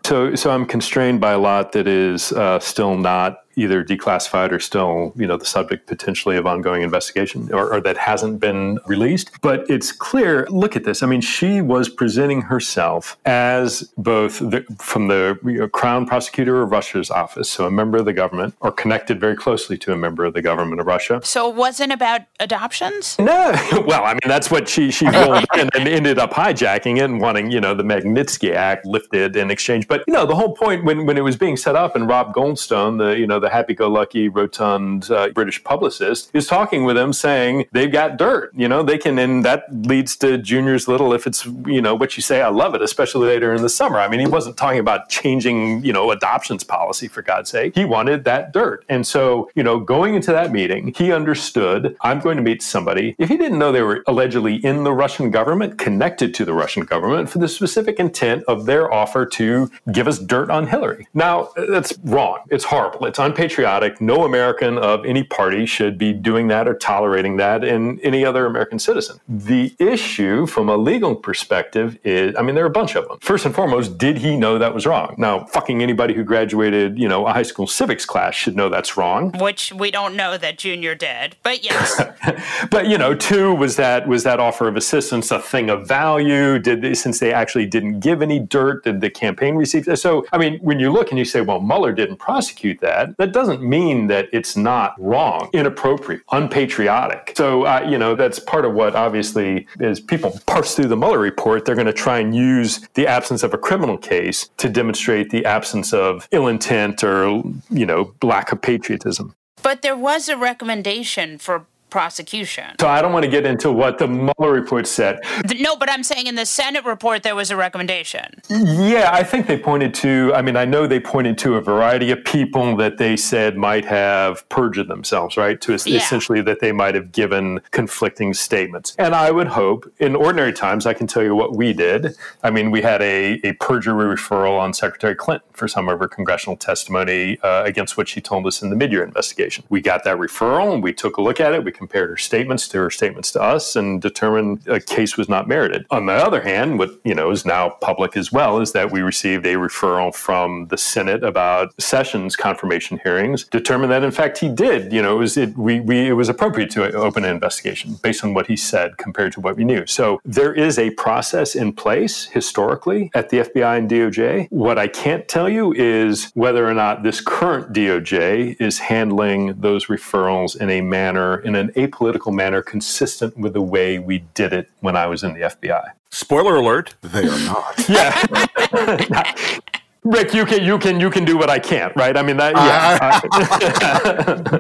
[0.07, 4.61] So, so I'm constrained by a lot that is uh, still not either declassified or
[4.61, 9.31] still, you know, the subject potentially of ongoing investigation or, or that hasn't been released.
[9.41, 10.47] But it's clear.
[10.51, 11.03] Look at this.
[11.03, 16.63] I mean, she was presenting herself as both the, from the you know, Crown Prosecutor
[16.63, 19.97] of Russia's office, so a member of the government, or connected very closely to a
[19.97, 21.21] member of the government of Russia.
[21.25, 23.17] So it wasn't about adoptions?
[23.19, 23.53] No,
[23.87, 27.21] well, I mean that's what she she rolled in and ended up hijacking it and
[27.21, 29.89] wanting you know the Magnitsky Act lifted in exchange.
[29.89, 32.35] But you know the whole point when when it was being set up and Rob
[32.35, 37.67] Goldstone, the you know the happy-go-lucky rotund uh, British publicist, is talking with them saying
[37.73, 38.51] they've got dirt.
[38.55, 42.17] You know they can, and that leads to Junior's little if it's you know what
[42.17, 43.99] you say, I love it, especially later in the summer.
[43.99, 47.75] I mean he wasn't talking about changing you know adoptions policy for God's sake.
[47.75, 52.21] He wanted that dirt, and so you know going into that meeting, he understood I'm
[52.21, 53.15] going to meet somebody.
[53.19, 56.85] If he didn't know they were allegedly in the Russian government, connected to the Russian
[56.85, 61.07] government for the specific intent of their offer to give us dirt on Hillary.
[61.15, 62.39] Now, that's wrong.
[62.51, 63.07] It's horrible.
[63.07, 64.01] It's unpatriotic.
[64.01, 68.47] No American of any party should be doing that or tolerating that in any other
[68.47, 69.19] American citizen.
[69.29, 73.19] The issue from a legal perspective is I mean, there are a bunch of them.
[73.21, 75.17] First and foremost, did he know that was wrong?
[75.19, 78.97] Now, fucking anybody who graduated, you know, a high school civics class should know that's
[78.97, 79.33] wrong.
[79.39, 82.01] Which we don't know that Junior did, but yes.
[82.71, 86.59] but you know, two was that was that offer of assistance a thing of value?
[86.61, 89.87] Did they, since they actually didn't give any dirt, did the campaign receive?
[89.99, 93.33] So, I mean, when you look and you say, well, Mueller didn't prosecute that, that
[93.33, 97.33] doesn't mean that it's not wrong, inappropriate, unpatriotic.
[97.35, 101.19] So, uh, you know, that's part of what obviously as people parse through the Mueller
[101.19, 105.31] report, they're going to try and use the absence of a criminal case to demonstrate
[105.31, 109.35] the absence of ill intent or you know lack of patriotism.
[109.63, 112.75] but there was a recommendation for prosecution.
[112.81, 115.21] So I don't want to get into what the Mueller report said.
[115.61, 118.43] No, but I'm saying in the Senate report there was a recommendation.
[118.49, 122.11] Yeah, I think they pointed to, I mean, I know they pointed to a variety
[122.11, 125.61] of people that they said might have perjured themselves, right?
[125.61, 125.99] To Yeah.
[125.99, 128.97] essentially that they might have given conflicting statements.
[128.99, 132.17] And I would hope, in ordinary times, I can tell you what we did.
[132.43, 136.09] I mean, we had a, a perjury referral on Secretary Clinton for some of her
[136.09, 139.63] congressional testimony uh, against what she told us in the mid-year investigation.
[139.69, 141.63] We got that referral and we took a look at it.
[141.63, 145.47] We compared her statements to her statements to us and determined a case was not
[145.47, 145.85] merited.
[145.91, 149.03] On the other hand, what you know is now public as well is that we
[149.03, 154.49] received a referral from the Senate about Sessions confirmation hearings, determined that in fact he
[154.49, 154.95] did.
[154.95, 158.25] You know, it was it we, we it was appropriate to open an investigation based
[158.25, 159.85] on what he said compared to what we knew.
[159.87, 164.49] So there is a process in place historically at the FBI and DOJ.
[164.51, 169.87] What I can't tell you is whether or not this current DOJ is handling those
[169.87, 174.71] referrals in a manner in an apolitical manner consistent with the way we did it
[174.81, 175.93] when I was in the FBI.
[176.11, 177.89] Spoiler alert, they are not.
[177.89, 179.59] Yeah.
[180.05, 182.15] Rick, you can you can you can do what I can't, right?
[182.15, 183.21] I mean that yeah.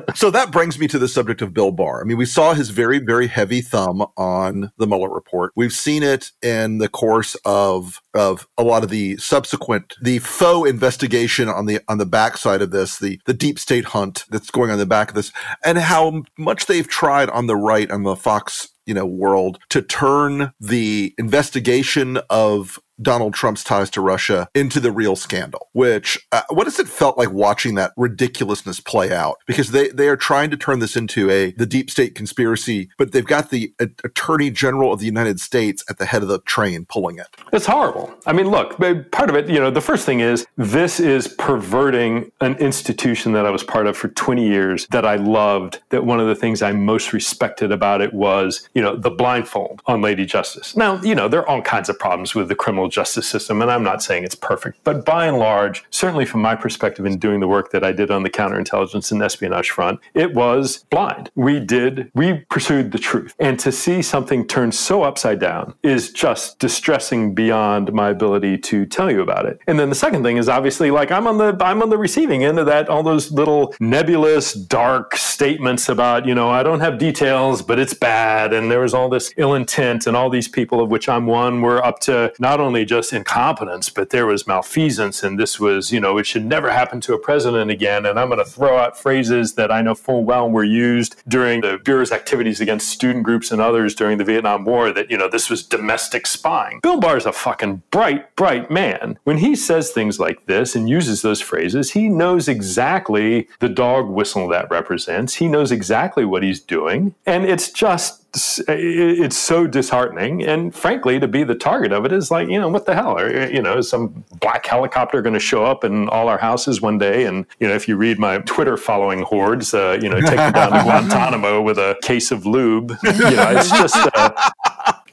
[0.15, 2.01] so that brings me to the subject of Bill Barr.
[2.01, 5.53] I mean, we saw his very, very heavy thumb on the Mueller report.
[5.55, 10.69] We've seen it in the course of of a lot of the subsequent the faux
[10.69, 14.71] investigation on the on the backside of this, the the deep state hunt that's going
[14.71, 15.31] on the back of this,
[15.63, 19.83] and how much they've tried on the right on the Fox you know world to
[19.83, 25.69] turn the investigation of Donald Trump's ties to Russia into the real scandal.
[25.73, 29.37] Which uh, what has it felt like watching that ridiculousness play out?
[29.47, 33.13] Because they they are trying to turn this into a the deep state conspiracy, but
[33.13, 36.41] they've got the uh, Attorney General of the United States at the head of the
[36.41, 37.27] train pulling it.
[37.53, 38.15] It's horrible.
[38.27, 38.79] I mean, look,
[39.11, 43.47] part of it, you know, the first thing is this is perverting an institution that
[43.47, 45.81] I was part of for 20 years that I loved.
[45.91, 49.83] That one of the things I most respected about it was, you know, the blindfold
[49.87, 50.77] on Lady Justice.
[50.77, 53.71] Now, you know, there are all kinds of problems with the criminal justice system, and
[53.71, 57.41] I'm not saying it's perfect, but by and large, certainly from my perspective in doing
[57.41, 61.31] the work that I did on the counterintelligence and espionage front, it was blind.
[61.35, 63.35] We did, we pursued the truth.
[63.39, 68.87] And to see something turned so upside down is just distressing beyond my ability to
[68.87, 69.61] tell you about it.
[69.67, 72.45] And then the second thing is obviously like I'm on the I'm on the receiving
[72.45, 76.99] end of that, all those little nebulous, dark statements about, you know, I don't have
[76.99, 80.81] details, but it's bad, and there was all this ill intent, and all these people
[80.81, 84.49] of which I'm one were up to not only only just incompetence, but there was
[84.49, 88.05] malfeasance, and this was, you know, it should never happen to a president again.
[88.05, 91.61] And I'm going to throw out phrases that I know full well were used during
[91.61, 95.29] the Bureau's activities against student groups and others during the Vietnam War that, you know,
[95.29, 96.81] this was domestic spying.
[96.83, 99.21] Bill Barr is a fucking bright, bright man.
[99.23, 104.09] When he says things like this and uses those phrases, he knows exactly the dog
[104.09, 105.35] whistle that represents.
[105.35, 107.15] He knows exactly what he's doing.
[107.25, 108.24] And it's just
[108.69, 110.43] it's so disheartening.
[110.45, 113.19] And frankly, to be the target of it is like, you know, what the hell?
[113.19, 116.81] Are, you know, is some black helicopter going to show up in all our houses
[116.81, 117.25] one day?
[117.25, 120.53] And, you know, if you read my Twitter following hordes, uh, you know, take them
[120.53, 123.97] down to Guantanamo with a case of lube, you know, it's just.
[124.15, 124.51] Uh,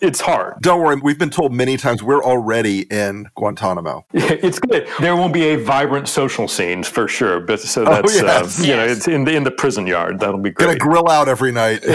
[0.01, 0.59] it's hard.
[0.61, 0.99] Don't worry.
[1.01, 4.05] We've been told many times we're already in Guantanamo.
[4.13, 4.87] it's good.
[4.99, 7.39] There won't be a vibrant social scene for sure.
[7.39, 8.59] But so oh, that's, oh, yes.
[8.59, 8.77] uh, you yes.
[8.77, 10.19] know, it's in the, in the prison yard.
[10.19, 10.65] That'll be great.
[10.65, 11.81] Gonna grill out every night.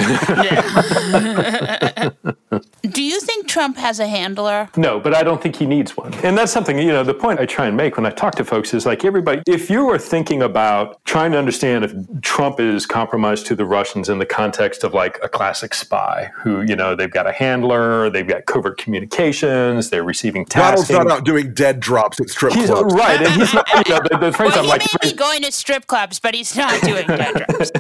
[2.83, 4.69] Do you think Trump has a handler?
[4.77, 6.15] No, but I don't think he needs one.
[6.25, 8.45] And that's something, you know, the point I try and make when I talk to
[8.45, 11.93] folks is like everybody, if you are thinking about trying to understand if
[12.23, 16.63] Trump is compromised to the Russians in the context of like a classic spy who,
[16.63, 20.89] you know, they've got a handler, they've got covert communications, they're receiving tasks.
[20.89, 22.95] Donald's not out doing dead drops at strip he's, clubs.
[22.95, 23.21] Right.
[23.21, 25.87] And he's not, you know, the, the well, he like, may be going to strip
[25.87, 27.71] clubs, but he's not doing dead drops.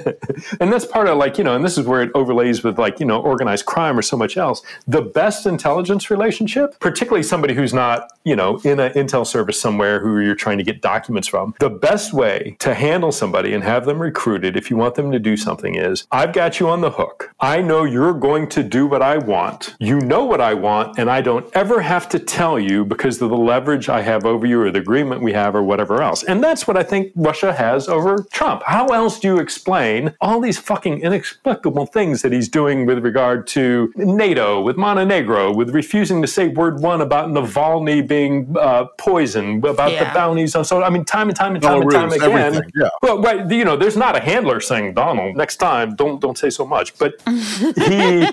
[0.60, 3.00] and that's part of like, you know, and this is where it overlays with like,
[3.00, 4.62] you know, organized crime or so much else.
[4.86, 10.00] The best intelligence relationship, particularly somebody who's not, you know, in an intel service somewhere
[10.00, 13.84] who you're trying to get documents from, the best way to handle somebody and have
[13.84, 16.90] them recruited if you want them to do something is I've got you on the
[16.90, 17.34] hook.
[17.40, 19.74] I know you're going to do what I want.
[19.78, 23.30] You know what I want, and I don't ever have to tell you because of
[23.30, 26.22] the leverage I have over you or the agreement we have or whatever else.
[26.22, 28.62] And that's what I think Russia has over Trump.
[28.64, 33.46] How else do you explain all these fucking inexplicable things that he's doing with regard
[33.48, 39.64] to NATO, with Montenegro, with refusing to say word one about Navalny being uh, poisoned,
[39.64, 40.04] about yeah.
[40.04, 42.70] the bounties on so I mean, time and time and time and time again.
[42.74, 42.88] Yeah.
[43.02, 45.94] Well, right, you know, there's not a handler saying Donald next time.
[45.94, 48.28] Don't don't say so much, but he.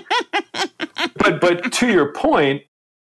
[1.24, 2.62] But but to your point,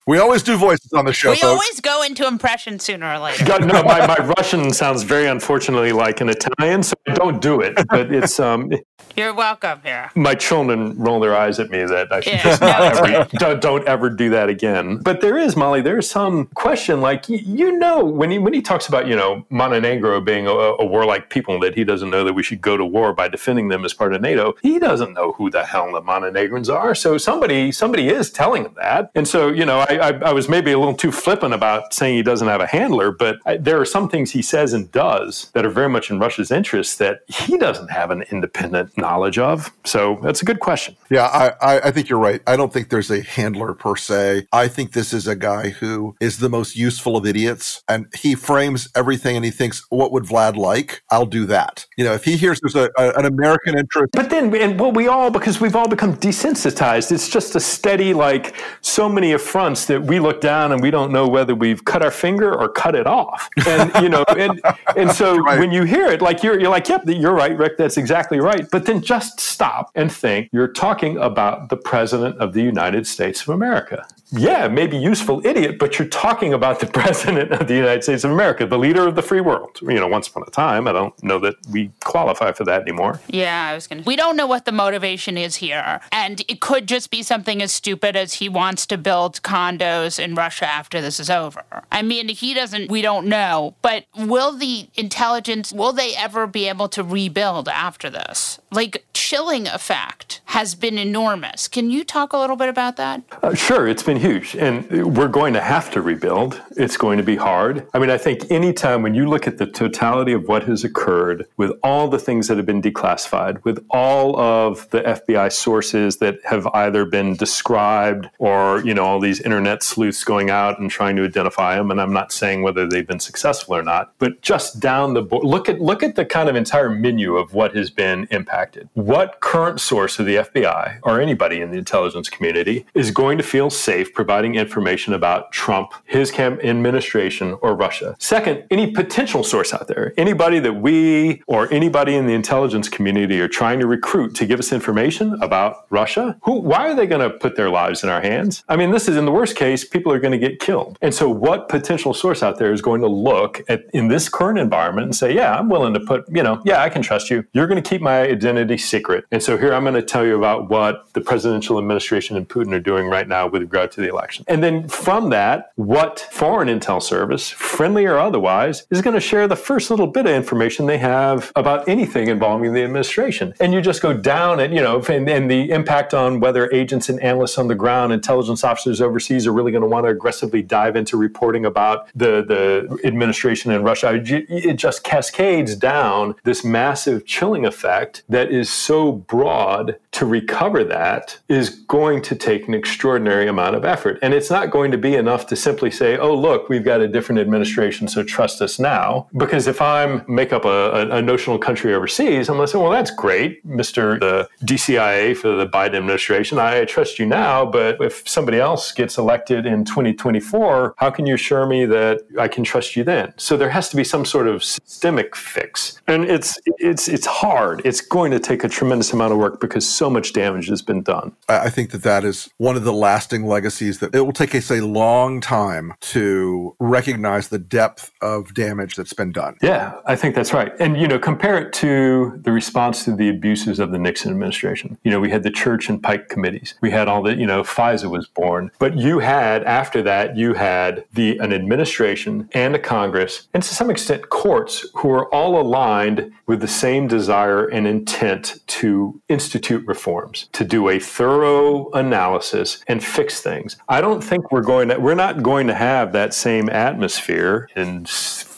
[0.07, 1.29] we always do voices on the show.
[1.29, 1.45] We folks.
[1.45, 3.45] always go into impression sooner or later.
[3.45, 7.61] God, no, my, my Russian sounds very unfortunately like an Italian, so I don't do
[7.61, 7.75] it.
[7.87, 8.71] But it's um.
[9.15, 10.09] You're welcome here.
[10.15, 13.29] My children roll their eyes at me that I should yeah, just not no, ever,
[13.33, 14.97] don't, don't, ever do that again.
[14.97, 15.81] But there is Molly.
[15.81, 19.45] There is some question, like you know, when he when he talks about you know
[19.49, 22.85] Montenegro being a, a warlike people that he doesn't know that we should go to
[22.85, 24.55] war by defending them as part of NATO.
[24.61, 26.95] He doesn't know who the hell the Montenegrins are.
[26.95, 30.49] So somebody somebody is telling him that, and so you know I I, I, was
[30.49, 33.79] maybe a little too flippant about saying he doesn't have a handler, but I, there
[33.79, 37.21] are some things he says and does that are very much in Russia's interest that
[37.27, 39.71] he doesn't have an independent knowledge of.
[39.85, 40.95] So that's a good question.
[41.09, 41.25] Yeah,
[41.61, 42.41] I, I think you're right.
[42.47, 44.47] I don't think there's a handler per se.
[44.51, 48.35] I think this is a guy who is the most useful of idiots, and he
[48.35, 51.03] frames everything and he thinks, "What would Vlad like?
[51.09, 54.29] I'll do that." You know, if he hears there's a, a, an American interest, but
[54.29, 57.11] then and well, we all because we've all become desensitized.
[57.11, 61.11] It's just a steady like so many affronts that we look down and we don't
[61.11, 63.49] know whether we've cut our finger or cut it off.
[63.65, 64.61] And you know, and
[64.95, 65.59] and so right.
[65.59, 67.77] when you hear it, like you're you're like, yep, you're right, Rick.
[67.77, 68.67] That's exactly right.
[68.71, 70.49] But then just stop and think.
[70.51, 75.77] You're talking about the president of the United States of America yeah, maybe useful idiot,
[75.77, 79.15] but you're talking about the president of the United States of America, the leader of
[79.15, 79.79] the free world.
[79.81, 83.19] You know, once upon a time, I don't know that we qualify for that anymore.
[83.27, 84.07] Yeah, I was going to.
[84.07, 85.99] We don't know what the motivation is here.
[86.11, 90.35] And it could just be something as stupid as he wants to build condos in
[90.35, 91.63] Russia after this is over.
[91.91, 93.75] I mean, he doesn't, we don't know.
[93.81, 98.59] But will the intelligence, will they ever be able to rebuild after this?
[98.71, 101.67] Like, chilling effect has been enormous.
[101.67, 103.21] Can you talk a little bit about that?
[103.43, 103.87] Uh, sure.
[103.87, 104.55] It's been huge.
[104.55, 106.59] And we're going to have to rebuild.
[106.71, 107.87] It's going to be hard.
[107.93, 111.45] I mean, I think anytime when you look at the totality of what has occurred
[111.55, 116.39] with all the things that have been declassified, with all of the FBI sources that
[116.43, 121.15] have either been described or, you know, all these internet sleuths going out and trying
[121.17, 121.91] to identify them.
[121.91, 125.45] And I'm not saying whether they've been successful or not, but just down the board,
[125.45, 128.89] look at, look at the kind of entire menu of what has been impacted.
[129.11, 133.43] What current source of the FBI or anybody in the intelligence community is going to
[133.43, 138.15] feel safe providing information about Trump, his camp, administration, or Russia.
[138.19, 143.41] Second, any potential source out there, anybody that we or anybody in the intelligence community
[143.41, 147.19] are trying to recruit to give us information about Russia, who, why are they going
[147.19, 148.63] to put their lives in our hands?
[148.69, 150.97] I mean, this is in the worst case, people are going to get killed.
[151.01, 154.57] And so, what potential source out there is going to look at in this current
[154.57, 157.45] environment and say, yeah, I'm willing to put, you know, yeah, I can trust you.
[157.51, 159.00] You're going to keep my identity secret
[159.31, 162.73] And so here I'm going to tell you about what the presidential administration and Putin
[162.73, 164.45] are doing right now with regard to the election.
[164.47, 169.47] And then from that, what foreign intel service, friendly or otherwise, is going to share
[169.47, 173.53] the first little bit of information they have about anything involving the administration.
[173.59, 177.09] And you just go down and, you know, and, and the impact on whether agents
[177.09, 180.61] and analysts on the ground, intelligence officers overseas are really going to want to aggressively
[180.61, 184.21] dive into reporting about the, the administration in Russia.
[184.23, 191.39] It just cascades down this massive chilling effect that is so broad to recover that
[191.47, 194.19] is going to take an extraordinary amount of effort.
[194.21, 197.07] And it's not going to be enough to simply say, oh, look, we've got a
[197.07, 199.27] different administration, so trust us now.
[199.37, 202.91] Because if I make up a, a notional country overseas, I'm going to say, well,
[202.91, 204.19] that's great, Mr.
[204.19, 206.59] the DCIA for the Biden administration.
[206.59, 211.35] I trust you now, but if somebody else gets elected in 2024, how can you
[211.35, 213.33] assure me that I can trust you then?
[213.37, 216.01] So there has to be some sort of systemic fix.
[216.07, 217.81] And it's it's it's hard.
[217.85, 221.03] It's going to take a tremendous amount of work because so much damage has been
[221.03, 221.31] done.
[221.47, 224.71] I think that that is one of the lasting legacies that it will take us
[224.71, 229.57] a long time to recognize the depth of damage that's been done.
[229.61, 230.71] Yeah, I think that's right.
[230.79, 234.97] And you know, compare it to the response to the abuses of the Nixon administration.
[235.03, 236.73] You know, we had the Church and Pike committees.
[236.81, 238.71] We had all the, you know, FISA was born.
[238.79, 243.75] But you had after that, you had the an administration and a Congress and to
[243.75, 249.85] some extent courts who are all aligned with the same desire and intent to institute
[249.95, 253.77] reforms, to do a thorough analysis and fix things.
[253.89, 258.05] I don't think we're going to we're not going to have that same atmosphere in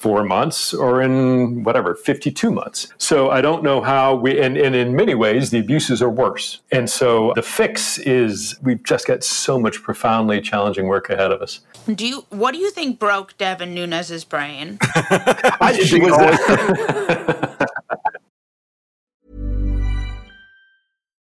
[0.04, 2.80] four months or in whatever 52 months.
[2.98, 6.60] So i don't know how we and, and in many ways the abuses are worse.
[6.78, 11.42] And so the fix is we've just got so much profoundly challenging work ahead of
[11.42, 11.62] us.
[12.00, 14.78] Do you what do you think broke Devin Nunes's brain?
[14.82, 16.14] I she was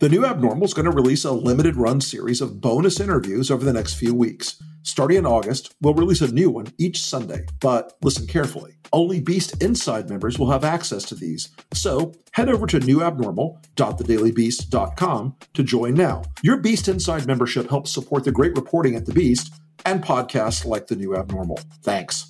[0.00, 3.66] The New Abnormal is going to release a limited run series of bonus interviews over
[3.66, 4.56] the next few weeks.
[4.82, 8.76] Starting in August, we'll release a new one each Sunday, but listen carefully.
[8.94, 11.50] Only Beast Inside members will have access to these.
[11.74, 16.22] So head over to newabnormal.thedailybeast.com to join now.
[16.42, 19.52] Your Beast Inside membership helps support the great reporting at The Beast
[19.84, 21.60] and podcasts like The New Abnormal.
[21.82, 22.29] Thanks.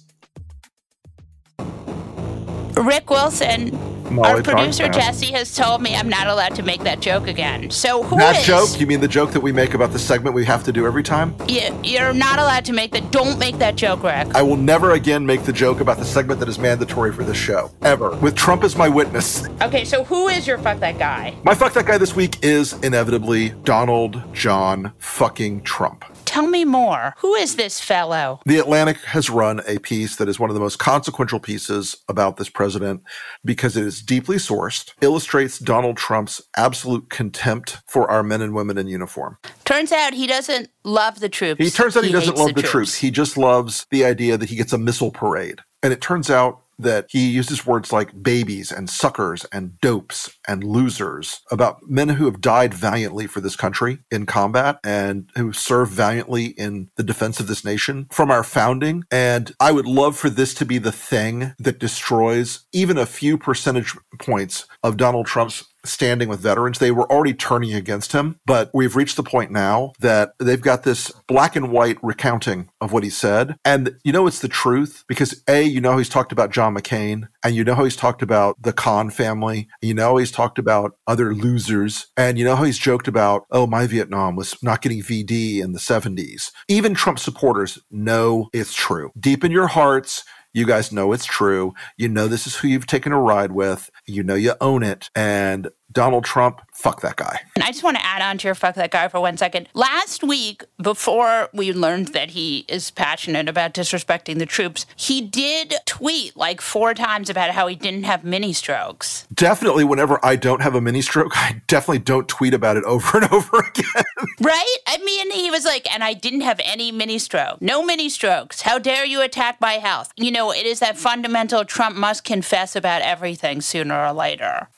[2.80, 3.70] Rick Wilson,
[4.14, 4.92] Molly our producer Tarnkath.
[4.94, 7.70] Jesse has told me I'm not allowed to make that joke again.
[7.70, 8.80] So who that is- joke?
[8.80, 11.02] You mean the joke that we make about the segment we have to do every
[11.02, 11.34] time?
[11.46, 13.10] You, you're not allowed to make that.
[13.12, 14.34] Don't make that joke, Rick.
[14.34, 17.36] I will never again make the joke about the segment that is mandatory for this
[17.36, 17.70] show.
[17.82, 18.16] Ever.
[18.16, 19.46] With Trump as my witness.
[19.62, 21.34] Okay, so who is your fuck that guy?
[21.44, 26.04] My fuck that guy this week is inevitably Donald John fucking Trump.
[26.30, 27.16] Tell me more.
[27.18, 28.38] Who is this fellow?
[28.46, 32.36] The Atlantic has run a piece that is one of the most consequential pieces about
[32.36, 33.02] this president
[33.44, 38.78] because it is deeply sourced, illustrates Donald Trump's absolute contempt for our men and women
[38.78, 39.38] in uniform.
[39.64, 41.58] Turns out he doesn't love the troops.
[41.58, 42.94] He turns out he, doesn't love the, troops.
[42.94, 45.58] He just loves the idea that he gets a missile parade.
[45.82, 50.64] And it turns out that he uses words like babies and suckers and dopes and
[50.64, 55.88] losers about men who have died valiantly for this country in combat and who serve
[55.88, 59.04] valiantly in the defense of this nation from our founding.
[59.10, 63.38] And I would love for this to be the thing that destroys even a few
[63.38, 66.78] percentage points of Donald Trump's standing with veterans.
[66.78, 70.82] They were already turning against him, but we've reached the point now that they've got
[70.82, 73.56] this black and white recounting of what he said.
[73.64, 77.28] And you know, it's the truth because A, you know, he's talked about John McCain
[77.44, 79.68] and you know how he's talked about the Khan family.
[79.80, 83.66] You know, he's talked about other losers and you know how he's joked about, oh,
[83.66, 86.50] my Vietnam was not getting VD in the 70s.
[86.68, 89.10] Even Trump supporters know it's true.
[89.18, 91.74] Deep in your hearts, you guys know it's true.
[91.96, 93.90] You know this is who you've taken a ride with.
[94.06, 95.10] You know you own it.
[95.14, 97.40] And Donald Trump, fuck that guy.
[97.54, 99.68] And I just want to add on to your fuck that guy for one second.
[99.74, 105.74] Last week, before we learned that he is passionate about disrespecting the troops, he did
[105.84, 109.26] tweet like four times about how he didn't have mini strokes.
[109.34, 113.18] Definitely, whenever I don't have a mini stroke, I definitely don't tweet about it over
[113.18, 114.04] and over again.
[114.40, 114.76] Right?
[114.86, 117.60] I mean, he was like, and I didn't have any mini stroke.
[117.60, 118.62] No mini strokes.
[118.62, 120.12] How dare you attack my health?
[120.16, 124.68] You know, it is that fundamental Trump must confess about everything sooner or later,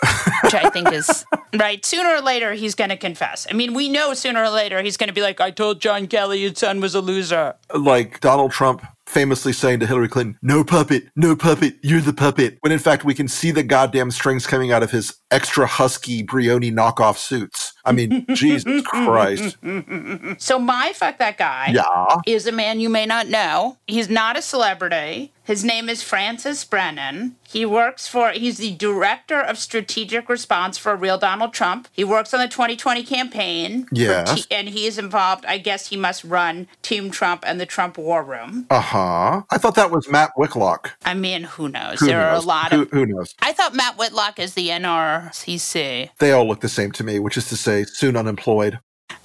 [0.42, 1.01] which I think is
[1.56, 1.84] right.
[1.84, 3.46] Sooner or later, he's going to confess.
[3.50, 6.06] I mean, we know sooner or later he's going to be like, I told John
[6.06, 7.54] Kelly your son was a loser.
[7.74, 12.58] like Donald Trump famously saying to Hillary Clinton, no puppet, no puppet, you're the puppet.
[12.60, 16.24] When in fact, we can see the goddamn strings coming out of his extra husky
[16.24, 17.71] Brioni knockoff suits.
[17.84, 19.56] I mean, Jesus Christ.
[20.38, 22.20] So my fuck that guy Yeah.
[22.26, 23.76] is a man you may not know.
[23.86, 25.32] He's not a celebrity.
[25.44, 27.34] His name is Francis Brennan.
[27.48, 31.88] He works for he's the director of strategic response for real Donald Trump.
[31.92, 33.88] He works on the 2020 campaign.
[33.92, 34.46] Yes.
[34.46, 37.98] T- and he is involved, I guess he must run Team Trump and the Trump
[37.98, 38.66] War Room.
[38.70, 39.42] Uh huh.
[39.50, 40.92] I thought that was Matt Whitlock.
[41.04, 41.98] I mean, who knows?
[42.00, 43.34] Who there are a lot who, of who knows?
[43.42, 46.10] I thought Matt Whitlock is the NRCC.
[46.18, 48.78] They all look the same to me, which is to say, soon unemployed.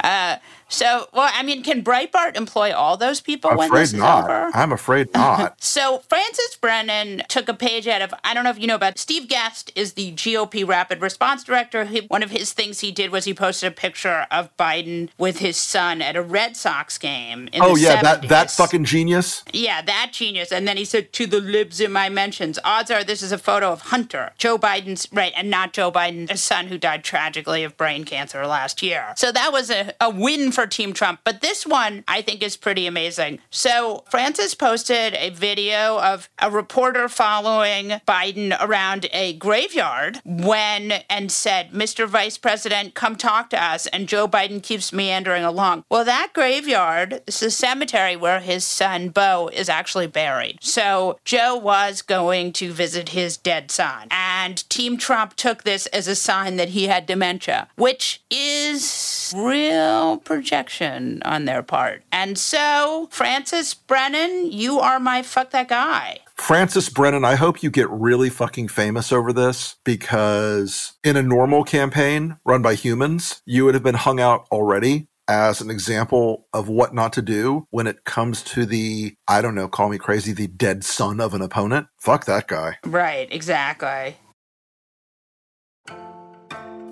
[0.04, 0.38] Uh,
[0.70, 4.00] so, well, I mean, can Breitbart employ all those people I'm when afraid this is
[4.00, 4.26] not.
[4.26, 4.52] over?
[4.54, 5.56] I'm afraid not.
[5.68, 8.98] So Francis Brennan took a page out of I don't know if you know about
[8.98, 11.86] Steve Guest is the GOP Rapid Response Director.
[11.86, 15.40] He, one of his things he did was he posted a picture of Biden with
[15.40, 17.50] his son at a Red Sox game.
[17.54, 18.30] In oh the yeah, that 70s.
[18.30, 19.44] that fucking genius.
[19.54, 20.52] Yeah, that genius.
[20.52, 23.38] And then he said to the libs in my mentions, odds are this is a
[23.38, 27.78] photo of Hunter, Joe Biden's, right, and not Joe Biden's son who died tragically of
[27.78, 29.14] brain cancer last year.
[29.16, 31.20] So that was a, a win for Team Trump.
[31.24, 33.38] But this one I think is pretty amazing.
[33.52, 41.32] So Francis posted a video of a reporter following Biden around a graveyard when and
[41.32, 42.08] said, Mr.
[42.08, 43.86] Vice President, come talk to us.
[43.88, 45.84] And Joe Biden keeps meandering along.
[45.92, 50.58] Well, that graveyard is the cemetery where his son Bo is actually buried.
[50.60, 54.08] So Joe was going to visit his dead son.
[54.10, 60.18] And Team Trump took this as a sign that he had dementia, which is real
[60.48, 62.04] projection on their part.
[62.10, 66.20] And so, Francis Brennan, you are my fuck that guy.
[66.36, 71.66] Francis Brennan, I hope you get really fucking famous over this because in a normal
[71.66, 76.70] campaign run by humans, you would have been hung out already as an example of
[76.70, 80.32] what not to do when it comes to the, I don't know, call me crazy,
[80.32, 81.88] the dead son of an opponent.
[82.00, 82.78] Fuck that guy.
[82.86, 84.16] Right, exactly.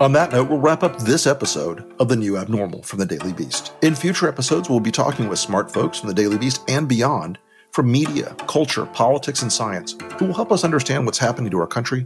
[0.01, 3.31] On that note, we'll wrap up this episode of The New Abnormal from the Daily
[3.31, 3.71] Beast.
[3.81, 7.39] In future episodes, we'll be talking with smart folks from the Daily Beast and beyond
[7.71, 11.67] from media, culture, politics, and science who will help us understand what's happening to our
[11.67, 12.05] country